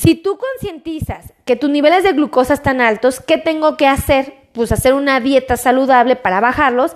Si 0.00 0.14
tú 0.14 0.38
concientizas 0.38 1.34
que 1.44 1.56
tus 1.56 1.68
niveles 1.68 2.04
de 2.04 2.14
glucosa 2.14 2.54
están 2.54 2.80
altos, 2.80 3.20
¿qué 3.20 3.36
tengo 3.36 3.76
que 3.76 3.86
hacer? 3.86 4.32
Pues 4.52 4.72
hacer 4.72 4.94
una 4.94 5.20
dieta 5.20 5.58
saludable 5.58 6.16
para 6.16 6.40
bajarlos 6.40 6.92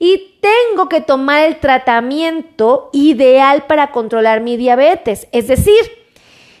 y 0.00 0.40
tengo 0.40 0.88
que 0.88 1.00
tomar 1.00 1.44
el 1.44 1.60
tratamiento 1.60 2.90
ideal 2.92 3.66
para 3.68 3.92
controlar 3.92 4.40
mi 4.40 4.56
diabetes. 4.56 5.28
Es 5.30 5.46
decir, 5.46 5.78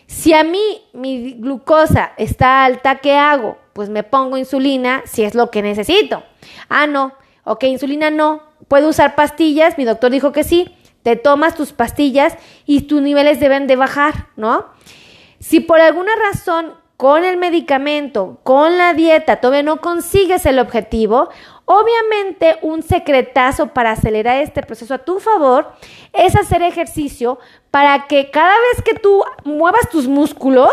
si 0.06 0.34
a 0.34 0.44
mí 0.44 0.82
mi 0.92 1.32
glucosa 1.32 2.12
está 2.16 2.64
alta, 2.64 3.00
¿qué 3.00 3.16
hago? 3.16 3.58
Pues 3.72 3.88
me 3.88 4.04
pongo 4.04 4.36
insulina 4.36 5.02
si 5.04 5.24
es 5.24 5.34
lo 5.34 5.50
que 5.50 5.62
necesito. 5.62 6.22
Ah, 6.68 6.86
no. 6.86 7.12
Ok, 7.42 7.64
insulina 7.64 8.08
no. 8.08 8.44
¿Puedo 8.68 8.90
usar 8.90 9.16
pastillas? 9.16 9.76
Mi 9.76 9.84
doctor 9.84 10.12
dijo 10.12 10.30
que 10.30 10.44
sí. 10.44 10.72
Te 11.02 11.16
tomas 11.16 11.56
tus 11.56 11.72
pastillas 11.72 12.36
y 12.66 12.82
tus 12.82 13.02
niveles 13.02 13.40
deben 13.40 13.66
de 13.66 13.74
bajar, 13.74 14.28
¿no? 14.36 14.66
Si 15.40 15.60
por 15.60 15.80
alguna 15.80 16.12
razón 16.16 16.74
con 16.96 17.24
el 17.24 17.36
medicamento, 17.36 18.40
con 18.42 18.76
la 18.76 18.92
dieta, 18.94 19.36
todavía 19.36 19.62
no 19.62 19.80
consigues 19.80 20.46
el 20.46 20.58
objetivo, 20.58 21.28
Obviamente, 21.70 22.56
un 22.62 22.82
secretazo 22.82 23.74
para 23.74 23.90
acelerar 23.90 24.40
este 24.40 24.62
proceso 24.62 24.94
a 24.94 25.04
tu 25.04 25.20
favor 25.20 25.70
es 26.14 26.34
hacer 26.34 26.62
ejercicio 26.62 27.38
para 27.70 28.06
que 28.06 28.30
cada 28.30 28.54
vez 28.54 28.82
que 28.82 28.94
tú 28.94 29.22
muevas 29.44 29.86
tus 29.90 30.08
músculos, 30.08 30.72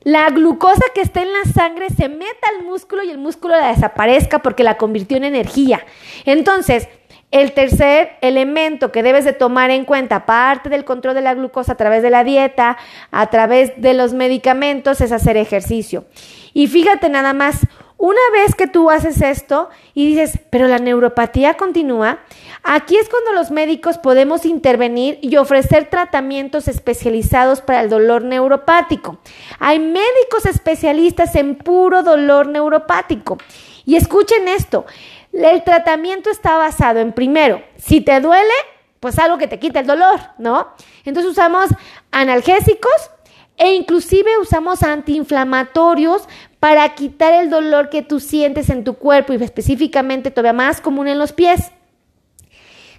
la 0.00 0.28
glucosa 0.30 0.82
que 0.92 1.02
está 1.02 1.22
en 1.22 1.32
la 1.32 1.44
sangre 1.44 1.88
se 1.90 2.08
meta 2.08 2.48
al 2.50 2.64
músculo 2.64 3.04
y 3.04 3.10
el 3.10 3.18
músculo 3.18 3.54
la 3.54 3.68
desaparezca 3.68 4.40
porque 4.40 4.64
la 4.64 4.76
convirtió 4.76 5.16
en 5.18 5.22
energía. 5.22 5.86
Entonces, 6.24 6.88
el 7.32 7.52
tercer 7.52 8.12
elemento 8.20 8.92
que 8.92 9.02
debes 9.02 9.24
de 9.24 9.32
tomar 9.32 9.70
en 9.70 9.84
cuenta, 9.84 10.16
aparte 10.16 10.68
del 10.68 10.84
control 10.84 11.14
de 11.14 11.22
la 11.22 11.34
glucosa 11.34 11.72
a 11.72 11.76
través 11.76 12.02
de 12.02 12.10
la 12.10 12.24
dieta, 12.24 12.76
a 13.10 13.30
través 13.30 13.72
de 13.80 13.94
los 13.94 14.12
medicamentos, 14.12 15.00
es 15.00 15.12
hacer 15.12 15.36
ejercicio. 15.36 16.04
Y 16.52 16.68
fíjate 16.68 17.08
nada 17.08 17.32
más, 17.32 17.60
una 17.96 18.20
vez 18.32 18.54
que 18.56 18.66
tú 18.66 18.90
haces 18.90 19.22
esto 19.22 19.70
y 19.94 20.08
dices, 20.08 20.40
pero 20.50 20.66
la 20.66 20.78
neuropatía 20.78 21.54
continúa, 21.54 22.18
aquí 22.64 22.96
es 22.96 23.08
cuando 23.08 23.32
los 23.32 23.50
médicos 23.50 23.96
podemos 23.96 24.44
intervenir 24.44 25.18
y 25.22 25.36
ofrecer 25.36 25.88
tratamientos 25.88 26.66
especializados 26.66 27.60
para 27.60 27.80
el 27.80 27.88
dolor 27.88 28.24
neuropático. 28.24 29.18
Hay 29.58 29.78
médicos 29.78 30.46
especialistas 30.46 31.36
en 31.36 31.54
puro 31.54 32.02
dolor 32.02 32.48
neuropático. 32.48 33.38
Y 33.84 33.96
escuchen 33.96 34.48
esto, 34.48 34.84
el 35.32 35.64
tratamiento 35.64 36.30
está 36.30 36.56
basado 36.56 37.00
en 37.00 37.12
primero, 37.12 37.62
si 37.76 38.00
te 38.00 38.20
duele, 38.20 38.52
pues 39.00 39.18
algo 39.18 39.38
que 39.38 39.48
te 39.48 39.58
quita 39.58 39.80
el 39.80 39.86
dolor, 39.86 40.20
¿no? 40.38 40.68
Entonces 41.04 41.32
usamos 41.32 41.70
analgésicos 42.10 43.10
e 43.56 43.74
inclusive 43.74 44.38
usamos 44.38 44.82
antiinflamatorios 44.82 46.28
para 46.60 46.94
quitar 46.94 47.34
el 47.34 47.50
dolor 47.50 47.90
que 47.90 48.02
tú 48.02 48.20
sientes 48.20 48.70
en 48.70 48.84
tu 48.84 48.94
cuerpo 48.94 49.32
y 49.32 49.42
específicamente 49.42 50.30
todavía 50.30 50.52
más 50.52 50.80
común 50.80 51.08
en 51.08 51.18
los 51.18 51.32
pies. 51.32 51.72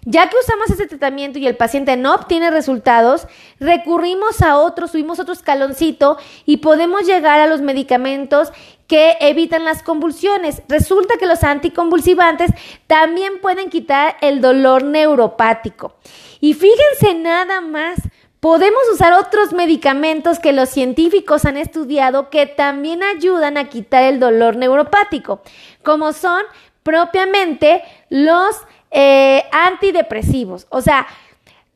Ya 0.05 0.29
que 0.29 0.36
usamos 0.38 0.69
ese 0.69 0.88
tratamiento 0.88 1.39
y 1.39 1.48
el 1.48 1.55
paciente 1.55 1.96
no 1.96 2.13
obtiene 2.13 2.51
resultados, 2.51 3.27
recurrimos 3.59 4.42
a 4.42 4.57
otro, 4.57 4.87
subimos 4.87 5.20
otro 5.20 5.33
escaloncito 5.33 6.18
y 6.46 6.57
podemos 6.57 7.05
llegar 7.05 7.39
a 7.39 7.48
los 7.48 7.61
medicamentos 7.61 8.51
que 8.87 9.18
evitan 9.22 9.63
las 9.63 9.81
convulsiones. 9.81 10.61
Resulta 10.68 11.16
que 11.18 11.25
los 11.25 11.44
anticonvulsivantes 11.44 12.51
también 12.87 13.39
pueden 13.42 13.70
quitar 13.70 14.18
el 14.22 14.42
dolor 14.42 14.83
neuropático. 14.83 15.96
Y 16.42 16.53
fíjense 16.53 17.16
nada 17.16 17.61
más, 17.61 18.00
Podemos 18.44 18.81
usar 18.92 19.13
otros 19.13 19.53
medicamentos 19.53 20.37
que 20.37 20.51
los 20.51 20.68
científicos 20.68 21.46
han 21.46 21.55
estudiado 21.55 22.29
que 22.29 22.46
también 22.46 23.01
ayudan 23.01 23.55
a 23.55 23.70
quitar 23.70 24.03
el 24.03 24.20
dolor 24.20 24.57
neuropático, 24.57 25.42
como 25.81 26.11
son 26.11 26.44
propiamente 26.83 27.83
los 28.09 28.57
eh, 28.94 29.44
antidepresivos. 29.51 30.68
O 30.70 30.82
sea, 30.82 31.08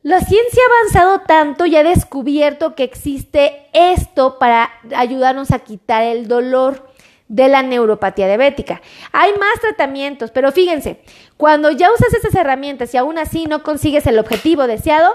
la 0.02 0.20
ciencia 0.20 0.62
ha 0.62 0.80
avanzado 0.80 1.26
tanto 1.26 1.66
y 1.66 1.76
ha 1.76 1.82
descubierto 1.82 2.74
que 2.74 2.84
existe 2.84 3.66
esto 3.72 4.38
para 4.38 4.70
ayudarnos 4.96 5.50
a 5.50 5.58
quitar 5.58 6.04
el 6.04 6.28
dolor 6.28 6.88
de 7.26 7.48
la 7.48 7.62
neuropatía 7.62 8.26
diabética. 8.26 8.80
Hay 9.12 9.32
más 9.32 9.60
tratamientos, 9.60 10.30
pero 10.30 10.50
fíjense, 10.52 11.00
cuando 11.36 11.70
ya 11.70 11.92
usas 11.92 12.14
esas 12.14 12.34
herramientas 12.34 12.94
y 12.94 12.96
aún 12.96 13.18
así 13.18 13.44
no 13.44 13.62
consigues 13.62 14.06
el 14.06 14.18
objetivo 14.18 14.66
deseado, 14.66 15.12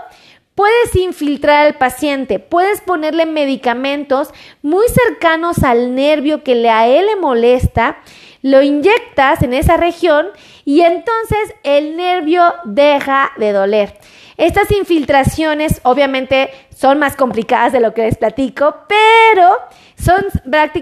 Puedes 0.55 0.95
infiltrar 0.95 1.65
al 1.65 1.73
paciente, 1.79 2.37
puedes 2.37 2.79
ponerle 2.79 3.25
medicamentos 3.25 4.29
muy 4.61 4.85
cercanos 4.87 5.63
al 5.63 5.95
nervio 5.95 6.43
que 6.43 6.69
a 6.69 6.87
él 6.87 7.07
le 7.07 7.15
molesta, 7.15 7.97
lo 8.43 8.61
inyectas 8.61 9.41
en 9.41 9.53
esa 9.53 9.77
región 9.77 10.27
y 10.65 10.81
entonces 10.81 11.55
el 11.63 11.97
nervio 11.97 12.53
deja 12.65 13.31
de 13.37 13.51
doler. 13.51 13.97
Estas 14.37 14.71
infiltraciones 14.71 15.79
obviamente 15.83 16.49
son 16.75 16.99
más 16.99 17.15
complicadas 17.15 17.71
de 17.71 17.79
lo 17.79 17.93
que 17.93 18.03
les 18.03 18.17
platico, 18.17 18.75
pero 18.87 19.57
son, 19.95 20.23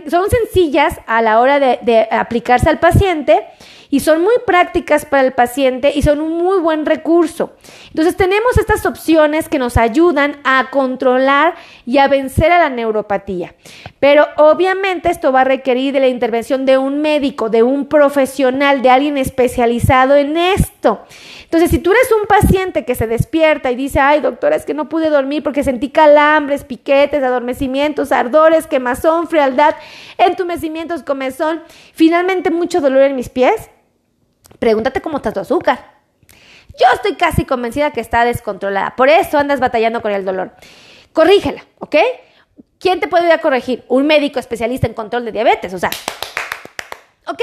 son 0.10 0.30
sencillas 0.30 1.00
a 1.06 1.22
la 1.22 1.40
hora 1.42 1.60
de, 1.60 1.80
de 1.82 2.08
aplicarse 2.12 2.70
al 2.70 2.80
paciente 2.80 3.46
y 3.92 4.00
son 4.00 4.22
muy 4.22 4.36
prácticas 4.48 5.06
para 5.06 5.24
el 5.24 5.34
paciente 5.34 5.92
y 5.94 6.02
son 6.02 6.22
un 6.22 6.38
muy 6.38 6.60
buen 6.60 6.86
recurso. 6.86 7.54
Entonces 7.90 8.16
tenemos 8.16 8.58
estas 8.58 8.86
opciones 8.86 9.50
que 9.50 9.60
nos 9.60 9.78
ayudan 9.78 10.38
a 10.44 10.70
controlar 10.72 11.56
y 11.86 11.98
a 11.98 12.08
vencer 12.08 12.52
a 12.54 12.60
la 12.60 12.70
neuropatía. 12.70 13.54
Pero 14.02 14.28
obviamente 14.36 15.10
esto 15.10 15.32
va 15.32 15.42
a 15.42 15.46
requerir 15.46 15.94
de 15.94 16.02
la 16.02 16.10
intervención 16.10 16.66
de 16.66 16.78
un 16.78 17.00
médico, 17.00 17.50
de 17.50 17.64
un 17.64 17.86
profesional, 17.86 18.82
de 18.82 18.90
alguien 18.90 19.18
especializado 19.18 20.18
en 20.18 20.36
esto. 20.36 21.06
Entonces, 21.44 21.70
si 21.70 21.80
tú 21.80 21.92
eres 21.92 22.12
un 22.12 22.28
paciente 22.28 22.84
que 22.84 22.96
se 22.96 23.08
despierta 23.08 23.72
y 23.72 23.78
dice, 23.78 24.02
ay 24.02 24.20
doctora, 24.20 24.58
es 24.58 24.66
que 24.66 24.74
no 24.74 24.90
pude 24.90 25.10
dormir 25.10 25.44
porque 25.44 25.64
sentí 25.64 25.90
calambres, 25.90 26.66
piquetes, 26.66 27.24
adormecimientos, 27.24 28.12
ardores, 28.12 28.68
quemazón, 28.68 29.30
frialdad, 29.30 29.76
entumecimientos, 30.18 31.04
comezón, 31.04 31.64
finalmente 31.94 32.52
mucho 32.52 32.82
dolor 32.82 33.04
en 33.04 33.16
mis 33.16 33.30
pies, 33.30 33.70
Pregúntate 34.62 35.02
cómo 35.02 35.18
está 35.18 35.32
tu 35.32 35.40
azúcar. 35.40 35.80
Yo 36.80 36.86
estoy 36.94 37.16
casi 37.16 37.46
convencida 37.46 37.90
que 37.90 38.00
está 38.00 38.26
descontrolada. 38.26 38.96
Por 38.96 39.10
eso 39.10 39.40
andas 39.40 39.60
batallando 39.60 40.04
con 40.04 40.12
el 40.12 40.24
dolor. 40.24 40.52
Corrígela, 41.14 41.66
¿ok? 41.80 41.96
¿Quién 42.82 43.00
te 43.00 43.08
puede 43.08 43.28
ir 43.28 43.32
a 43.32 43.38
corregir? 43.38 43.86
Un 43.88 44.08
médico 44.08 44.40
especialista 44.40 44.88
en 44.88 44.96
control 44.96 45.24
de 45.24 45.32
diabetes. 45.32 45.72
O 45.76 45.78
sea, 45.78 45.92
ok, 47.28 47.42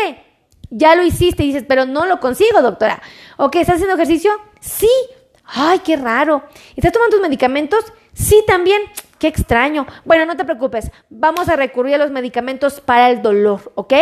ya 0.68 0.96
lo 0.96 1.04
hiciste 1.04 1.44
y 1.44 1.46
dices, 1.46 1.64
pero 1.66 1.86
no 1.86 2.06
lo 2.06 2.18
consigo, 2.18 2.60
doctora. 2.60 3.00
Ok, 3.36 3.54
¿estás 3.56 3.76
haciendo 3.76 3.94
ejercicio? 3.94 4.32
Sí. 4.60 4.90
Ay, 5.44 5.78
qué 5.78 5.96
raro. 5.96 6.42
¿Estás 6.74 6.92
tomando 6.92 7.16
tus 7.16 7.22
medicamentos? 7.22 7.84
Sí, 8.12 8.42
también. 8.48 8.82
Qué 9.20 9.28
extraño. 9.28 9.86
Bueno, 10.04 10.26
no 10.26 10.36
te 10.36 10.44
preocupes, 10.44 10.90
vamos 11.08 11.48
a 11.48 11.56
recurrir 11.56 11.96
a 11.96 11.98
los 11.98 12.10
medicamentos 12.10 12.80
para 12.80 13.10
el 13.10 13.20
dolor, 13.20 13.72
¿ok? 13.74 13.92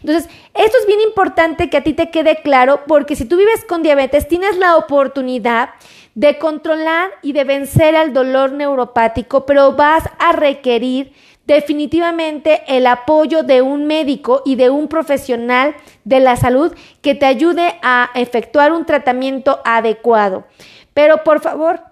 Entonces, 0.00 0.28
esto 0.52 0.78
es 0.78 0.86
bien 0.86 1.00
importante 1.00 1.70
que 1.70 1.78
a 1.78 1.82
ti 1.82 1.94
te 1.94 2.10
quede 2.10 2.42
claro 2.42 2.84
porque 2.86 3.16
si 3.16 3.24
tú 3.24 3.38
vives 3.38 3.64
con 3.64 3.82
diabetes, 3.82 4.28
tienes 4.28 4.58
la 4.58 4.76
oportunidad 4.76 5.70
de 6.16 6.38
controlar 6.38 7.10
y 7.20 7.34
de 7.34 7.44
vencer 7.44 7.94
al 7.94 8.14
dolor 8.14 8.50
neuropático, 8.52 9.44
pero 9.44 9.72
vas 9.72 10.02
a 10.18 10.32
requerir 10.32 11.12
definitivamente 11.46 12.62
el 12.68 12.86
apoyo 12.86 13.42
de 13.42 13.60
un 13.60 13.86
médico 13.86 14.42
y 14.46 14.56
de 14.56 14.70
un 14.70 14.88
profesional 14.88 15.76
de 16.04 16.20
la 16.20 16.36
salud 16.36 16.74
que 17.02 17.14
te 17.14 17.26
ayude 17.26 17.78
a 17.82 18.10
efectuar 18.14 18.72
un 18.72 18.86
tratamiento 18.86 19.60
adecuado. 19.64 20.46
Pero 20.94 21.22
por 21.22 21.40
favor, 21.40 21.82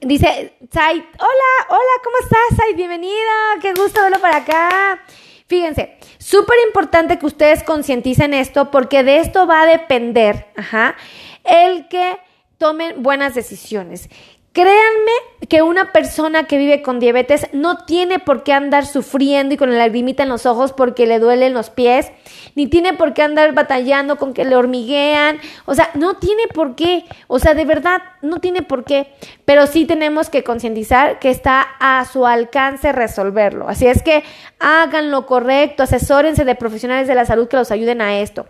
Dice 0.00 0.56
Sai, 0.72 0.96
hola, 0.96 1.66
hola, 1.68 1.92
¿cómo 2.02 2.16
estás, 2.20 2.56
Sai? 2.56 2.74
Bienvenida, 2.74 3.12
qué 3.62 3.72
gusto 3.72 4.00
verlo 4.02 4.18
para 4.18 4.38
acá. 4.38 5.00
Fíjense, 5.46 5.96
súper 6.18 6.56
importante 6.66 7.20
que 7.20 7.26
ustedes 7.26 7.62
concienticen 7.62 8.34
esto 8.34 8.72
porque 8.72 9.04
de 9.04 9.18
esto 9.18 9.46
va 9.46 9.62
a 9.62 9.66
depender, 9.66 10.48
ajá, 10.56 10.96
el 11.44 11.86
que 11.86 12.18
tomen 12.58 13.02
buenas 13.02 13.34
decisiones. 13.34 14.08
Créanme 14.56 15.12
que 15.50 15.60
una 15.60 15.92
persona 15.92 16.44
que 16.44 16.56
vive 16.56 16.80
con 16.80 16.98
diabetes 16.98 17.46
no 17.52 17.84
tiene 17.84 18.18
por 18.18 18.42
qué 18.42 18.54
andar 18.54 18.86
sufriendo 18.86 19.52
y 19.52 19.58
con 19.58 19.70
la 19.70 19.76
lagrimita 19.76 20.22
en 20.22 20.30
los 20.30 20.46
ojos 20.46 20.72
porque 20.72 21.06
le 21.06 21.18
duelen 21.18 21.52
los 21.52 21.68
pies, 21.68 22.10
ni 22.54 22.66
tiene 22.66 22.94
por 22.94 23.12
qué 23.12 23.20
andar 23.20 23.52
batallando 23.52 24.16
con 24.16 24.32
que 24.32 24.46
le 24.46 24.56
hormiguean, 24.56 25.40
o 25.66 25.74
sea, 25.74 25.90
no 25.92 26.16
tiene 26.16 26.44
por 26.54 26.74
qué, 26.74 27.04
o 27.26 27.38
sea, 27.38 27.52
de 27.52 27.66
verdad, 27.66 28.00
no 28.22 28.40
tiene 28.40 28.62
por 28.62 28.84
qué, 28.84 29.12
pero 29.44 29.66
sí 29.66 29.84
tenemos 29.84 30.30
que 30.30 30.42
concientizar 30.42 31.18
que 31.18 31.28
está 31.28 31.60
a 31.78 32.06
su 32.06 32.24
alcance 32.26 32.92
resolverlo. 32.92 33.68
Así 33.68 33.86
es 33.86 34.02
que 34.02 34.24
hagan 34.58 35.10
lo 35.10 35.26
correcto, 35.26 35.82
asesórense 35.82 36.46
de 36.46 36.54
profesionales 36.54 37.08
de 37.08 37.14
la 37.14 37.26
salud 37.26 37.46
que 37.46 37.58
los 37.58 37.70
ayuden 37.70 38.00
a 38.00 38.20
esto. 38.20 38.46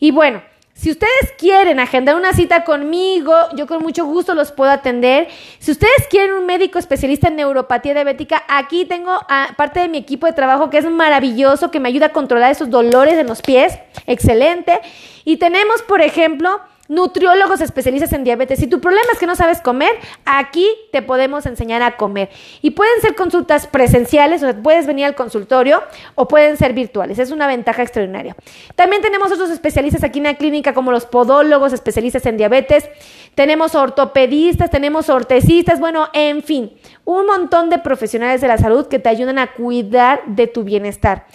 Y 0.00 0.10
bueno, 0.10 0.42
si 0.74 0.90
ustedes 0.90 1.32
quieren 1.38 1.78
agendar 1.78 2.16
una 2.16 2.32
cita 2.32 2.64
conmigo, 2.64 3.32
yo 3.56 3.68
con 3.68 3.80
mucho 3.80 4.04
gusto 4.04 4.34
los 4.34 4.50
puedo 4.50 4.72
atender. 4.72 5.28
Si 5.60 5.70
ustedes 5.70 6.08
quieren 6.10 6.34
un 6.34 6.46
médico 6.46 6.80
especialista 6.80 7.28
en 7.28 7.36
neuropatía 7.36 7.94
diabética, 7.94 8.42
aquí 8.48 8.84
tengo 8.84 9.12
a 9.12 9.54
parte 9.56 9.78
de 9.78 9.88
mi 9.88 9.98
equipo 9.98 10.26
de 10.26 10.32
trabajo 10.32 10.70
que 10.70 10.78
es 10.78 10.84
maravilloso, 10.84 11.70
que 11.70 11.78
me 11.78 11.88
ayuda 11.88 12.06
a 12.06 12.12
controlar 12.12 12.50
esos 12.50 12.70
dolores 12.70 13.14
en 13.14 13.28
los 13.28 13.40
pies. 13.40 13.78
Excelente. 14.06 14.80
Y 15.24 15.36
tenemos, 15.36 15.80
por 15.82 16.02
ejemplo, 16.02 16.60
nutriólogos 16.88 17.60
especialistas 17.60 18.12
en 18.12 18.24
diabetes. 18.24 18.58
Si 18.58 18.66
tu 18.66 18.80
problema 18.80 19.06
es 19.12 19.18
que 19.18 19.26
no 19.26 19.36
sabes 19.36 19.60
comer, 19.60 19.90
aquí 20.24 20.66
te 20.92 21.02
podemos 21.02 21.46
enseñar 21.46 21.82
a 21.82 21.96
comer. 21.96 22.28
Y 22.60 22.72
pueden 22.72 23.00
ser 23.00 23.14
consultas 23.14 23.66
presenciales, 23.66 24.42
o 24.42 24.46
sea, 24.46 24.62
puedes 24.62 24.86
venir 24.86 25.06
al 25.06 25.14
consultorio 25.14 25.82
o 26.14 26.28
pueden 26.28 26.56
ser 26.56 26.74
virtuales. 26.74 27.18
Es 27.18 27.30
una 27.30 27.46
ventaja 27.46 27.82
extraordinaria. 27.82 28.36
También 28.74 29.02
tenemos 29.02 29.32
otros 29.32 29.50
especialistas 29.50 30.04
aquí 30.04 30.18
en 30.18 30.24
la 30.24 30.34
clínica 30.34 30.74
como 30.74 30.92
los 30.92 31.06
podólogos, 31.06 31.72
especialistas 31.72 32.26
en 32.26 32.36
diabetes. 32.36 32.88
Tenemos 33.34 33.74
ortopedistas, 33.74 34.70
tenemos 34.70 35.08
ortesistas, 35.08 35.80
bueno, 35.80 36.08
en 36.12 36.42
fin, 36.42 36.72
un 37.04 37.26
montón 37.26 37.70
de 37.70 37.78
profesionales 37.78 38.40
de 38.40 38.48
la 38.48 38.58
salud 38.58 38.86
que 38.86 38.98
te 38.98 39.08
ayudan 39.08 39.38
a 39.38 39.52
cuidar 39.52 40.22
de 40.26 40.46
tu 40.46 40.64
bienestar. 40.64 41.26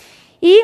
Y 0.41 0.57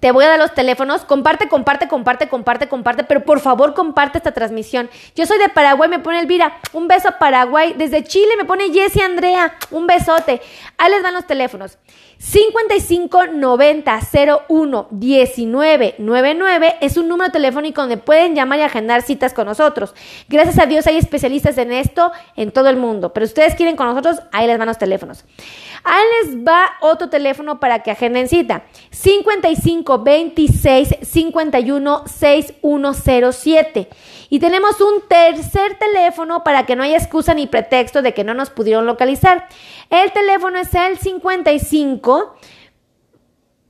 te 0.00 0.12
voy 0.12 0.24
a 0.24 0.28
dar 0.28 0.38
los 0.38 0.54
teléfonos. 0.54 1.04
Comparte, 1.04 1.48
comparte, 1.48 1.88
comparte, 1.88 2.28
comparte, 2.28 2.68
comparte. 2.68 3.04
Pero 3.04 3.24
por 3.24 3.40
favor, 3.40 3.74
comparte 3.74 4.18
esta 4.18 4.32
transmisión. 4.32 4.90
Yo 5.14 5.26
soy 5.26 5.38
de 5.38 5.48
Paraguay, 5.48 5.88
me 5.88 5.98
pone 5.98 6.20
Elvira. 6.20 6.58
Un 6.72 6.88
beso 6.88 7.08
a 7.08 7.18
Paraguay. 7.18 7.74
Desde 7.76 8.04
Chile 8.04 8.34
me 8.36 8.44
pone 8.44 8.72
Jessie 8.72 9.02
Andrea. 9.02 9.54
Un 9.70 9.86
besote. 9.86 10.40
Ahí 10.78 10.90
les 10.90 11.02
van 11.02 11.14
los 11.14 11.26
teléfonos. 11.26 11.78
55 12.18 13.26
90 13.26 14.00
01 14.48 14.88
19 14.90 15.94
99 15.98 16.76
es 16.80 16.96
un 16.96 17.08
número 17.08 17.30
telefónico 17.30 17.82
donde 17.82 17.98
pueden 17.98 18.34
llamar 18.34 18.58
y 18.58 18.62
agendar 18.62 19.02
citas 19.02 19.34
con 19.34 19.46
nosotros. 19.46 19.94
Gracias 20.28 20.58
a 20.58 20.66
Dios 20.66 20.86
hay 20.86 20.96
especialistas 20.96 21.58
en 21.58 21.72
esto 21.72 22.12
en 22.36 22.52
todo 22.52 22.68
el 22.68 22.76
mundo. 22.76 23.12
Pero 23.12 23.26
ustedes 23.26 23.54
quieren 23.54 23.76
con 23.76 23.86
nosotros, 23.86 24.22
ahí 24.32 24.46
les 24.46 24.58
van 24.58 24.68
los 24.68 24.78
teléfonos. 24.78 25.24
Ahí 25.84 26.04
les 26.22 26.36
va 26.38 26.72
otro 26.80 27.08
teléfono 27.08 27.60
para 27.60 27.82
que 27.82 27.90
agenden 27.90 28.28
cita. 28.28 28.64
55 28.90 30.02
26 30.02 30.96
51 31.02 32.04
6107. 32.06 33.88
Y 34.28 34.40
tenemos 34.40 34.80
un 34.80 35.02
tercer 35.08 35.78
teléfono 35.78 36.44
para 36.44 36.66
que 36.66 36.76
no 36.76 36.82
haya 36.82 36.96
excusa 36.96 37.34
ni 37.34 37.46
pretexto 37.46 38.02
de 38.02 38.14
que 38.14 38.24
no 38.24 38.34
nos 38.34 38.50
pudieron 38.50 38.86
localizar. 38.86 39.48
El 39.90 40.12
teléfono 40.12 40.58
es 40.58 40.74
el 40.74 40.98
55 40.98 42.36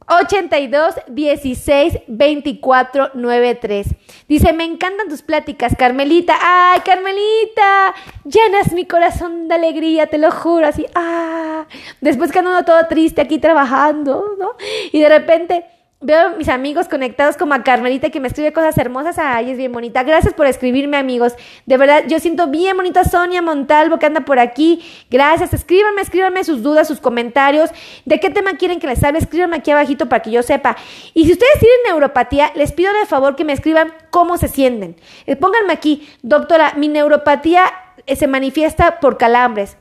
82 0.09 0.95
16 1.09 1.99
24 2.07 3.11
93. 3.15 3.89
Dice, 4.29 4.53
me 4.53 4.65
encantan 4.65 5.09
tus 5.09 5.23
pláticas, 5.23 5.75
Carmelita. 5.77 6.37
Ay, 6.41 6.81
Carmelita, 6.81 7.95
llenas 8.25 8.73
mi 8.73 8.87
corazón 8.87 9.49
de 9.49 9.55
alegría, 9.57 10.07
te 10.07 10.19
lo 10.19 10.31
juro, 10.31 10.67
así. 10.67 10.87
Ah, 10.95 11.67
después 12.01 12.31
que 12.31 12.39
ando 12.39 12.65
todo 12.65 12.87
triste 12.89 13.21
aquí 13.21 13.39
trabajando, 13.39 14.37
¿no? 14.39 14.53
Y 14.93 15.01
de 15.01 15.09
repente 15.09 15.67
veo 16.01 16.27
a 16.27 16.29
mis 16.31 16.49
amigos 16.49 16.89
conectados 16.89 17.37
como 17.37 17.55
a 17.55 17.63
Carmelita 17.63 18.11
que 18.11 18.21
me 18.21 18.29
escribe 18.29 18.53
cosas 18.53 18.77
hermosas. 18.79 19.19
Ay, 19.19 19.51
es 19.51 19.57
bien 19.57 19.73
bonita. 19.73 20.03
Gracias 20.03 20.35
por 20.35 20.47
escribirme, 20.47 20.97
amigos. 20.97 21.35
De 21.65 21.77
verdad, 21.77 22.05
yo 22.07 22.21
siento 22.21 22.49
bien 22.49 22.77
bonita 22.77 23.05
Sonia 23.05 23.43
Montalvo 23.43 23.99
que 23.99 24.07
anda 24.07 24.21
por 24.21 24.39
aquí. 24.39 24.85
Gracias. 25.11 25.55
Escríbanme, 25.55 26.03
escríbanme 26.03 26.45
sus 26.45 26.63
dudas, 26.63 26.87
sus 26.87 27.01
comentarios. 27.01 27.71
¿De 28.05 28.21
qué 28.21 28.31
tema 28.31 28.57
quieren 28.57 28.79
que 28.79 28.87
les 28.87 29.03
hable? 29.03 29.19
Escríbanme 29.19 29.57
aquí 29.57 29.71
abajito 29.71 30.09
para 30.09 30.23
que 30.23 30.31
yo 30.31 30.43
sepa. 30.43 30.77
Y 31.15 31.25
si 31.25 31.33
ustedes 31.33 31.59
tienen 31.59 31.79
neuropatía, 31.87 32.53
les 32.55 32.73
pido 32.73 32.93
de 32.93 33.07
favor 33.07 33.35
que 33.35 33.45
me 33.45 33.53
escriban 33.53 33.93
cómo 34.11 34.37
se 34.37 34.49
sienten. 34.49 34.97
Eh, 35.27 35.37
pónganme 35.37 35.73
aquí, 35.73 36.09
doctora, 36.23 36.75
mi 36.77 36.89
neuropatía 36.89 37.65
eh, 38.07 38.17
se 38.17 38.27
manifiesta 38.27 39.01
por 39.01 39.17
calambres. 39.17 39.77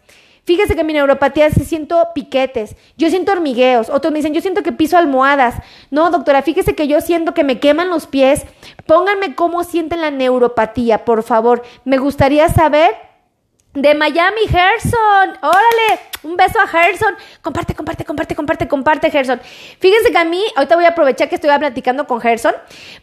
Fíjese 0.46 0.76
que 0.76 0.84
mi 0.84 0.94
neuropatía 0.94 1.50
se 1.50 1.66
siento 1.66 2.10
piquetes, 2.14 2.76
yo 2.98 3.10
siento 3.10 3.32
hormigueos, 3.32 3.90
otros 3.90 4.14
me 4.14 4.20
dicen, 4.20 4.34
yo 4.34 4.42
siento 4.42 4.62
que 4.62 4.72
piso 4.72 4.96
almohadas. 4.96 5.56
No, 5.90 6.12
doctora, 6.12 6.44
fíjese 6.44 6.76
que 6.76 6.88
yo 6.88 7.02
siento 7.02 7.34
que 7.34 7.44
me 7.44 7.60
queman 7.60 7.90
los 7.90 8.06
pies. 8.06 8.46
Pónganme 8.86 9.34
cómo 9.34 9.64
sienten 9.64 10.02
la 10.02 10.12
neuropatía, 10.12 11.04
por 11.04 11.24
favor. 11.24 11.64
Me 11.84 11.98
gustaría 11.98 12.48
saber 12.50 12.96
de 13.76 13.94
Miami, 13.94 14.48
Gerson. 14.48 15.38
Órale, 15.42 16.00
un 16.24 16.36
beso 16.36 16.60
a 16.60 16.68
Gerson. 16.68 17.14
Comparte, 17.42 17.76
comparte, 17.76 18.06
comparte, 18.06 18.36
comparte, 18.36 18.68
comparte, 18.68 19.12
Gerson. 19.12 19.40
Fíjense 19.80 20.12
que 20.12 20.18
a 20.18 20.26
mí, 20.26 20.42
ahorita 20.56 20.76
voy 20.76 20.86
a 20.86 20.90
aprovechar 20.90 21.30
que 21.30 21.36
estoy 21.36 21.52
platicando 21.60 22.08
con 22.08 22.22
Gerson, 22.22 22.54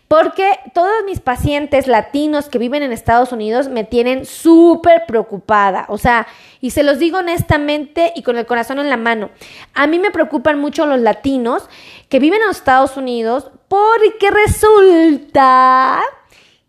porque 0.08 0.58
todos 0.74 1.04
mis 1.04 1.20
pacientes 1.20 1.86
latinos 1.86 2.48
que 2.48 2.58
viven 2.58 2.82
en 2.82 2.92
Estados 2.92 3.32
Unidos 3.32 3.68
me 3.68 3.84
tienen 3.84 4.24
súper 4.24 5.04
preocupada. 5.06 5.84
O 5.88 5.98
sea, 5.98 6.26
y 6.60 6.70
se 6.70 6.82
los 6.82 6.98
digo 6.98 7.18
honestamente 7.18 8.12
y 8.16 8.22
con 8.22 8.38
el 8.38 8.46
corazón 8.46 8.78
en 8.78 8.88
la 8.88 8.96
mano. 8.96 9.30
A 9.74 9.86
mí 9.86 9.98
me 9.98 10.10
preocupan 10.10 10.58
mucho 10.58 10.86
los 10.86 11.00
latinos 11.00 11.68
que 12.08 12.18
viven 12.18 12.40
en 12.42 12.50
Estados 12.50 12.96
Unidos 12.96 13.50
porque 13.68 14.30
resulta 14.30 16.02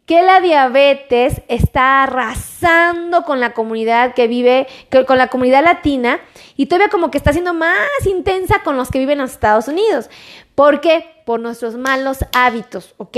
que 0.05 0.21
la 0.21 0.41
diabetes 0.41 1.41
está 1.47 2.03
arrasando 2.03 3.23
con 3.23 3.39
la 3.39 3.53
comunidad 3.53 4.13
que 4.13 4.27
vive, 4.27 4.67
con 5.07 5.17
la 5.17 5.27
comunidad 5.27 5.63
latina 5.63 6.19
y 6.57 6.65
todavía 6.65 6.89
como 6.89 7.09
que 7.09 7.17
está 7.17 7.31
siendo 7.31 7.53
más 7.53 7.87
intensa 8.05 8.63
con 8.63 8.75
los 8.75 8.89
que 8.89 8.99
viven 8.99 9.19
en 9.19 9.25
Estados 9.25 9.69
Unidos. 9.69 10.09
¿Por 10.55 10.81
qué? 10.81 11.05
Por 11.25 11.39
nuestros 11.39 11.75
malos 11.77 12.19
hábitos, 12.33 12.93
¿ok? 12.97 13.17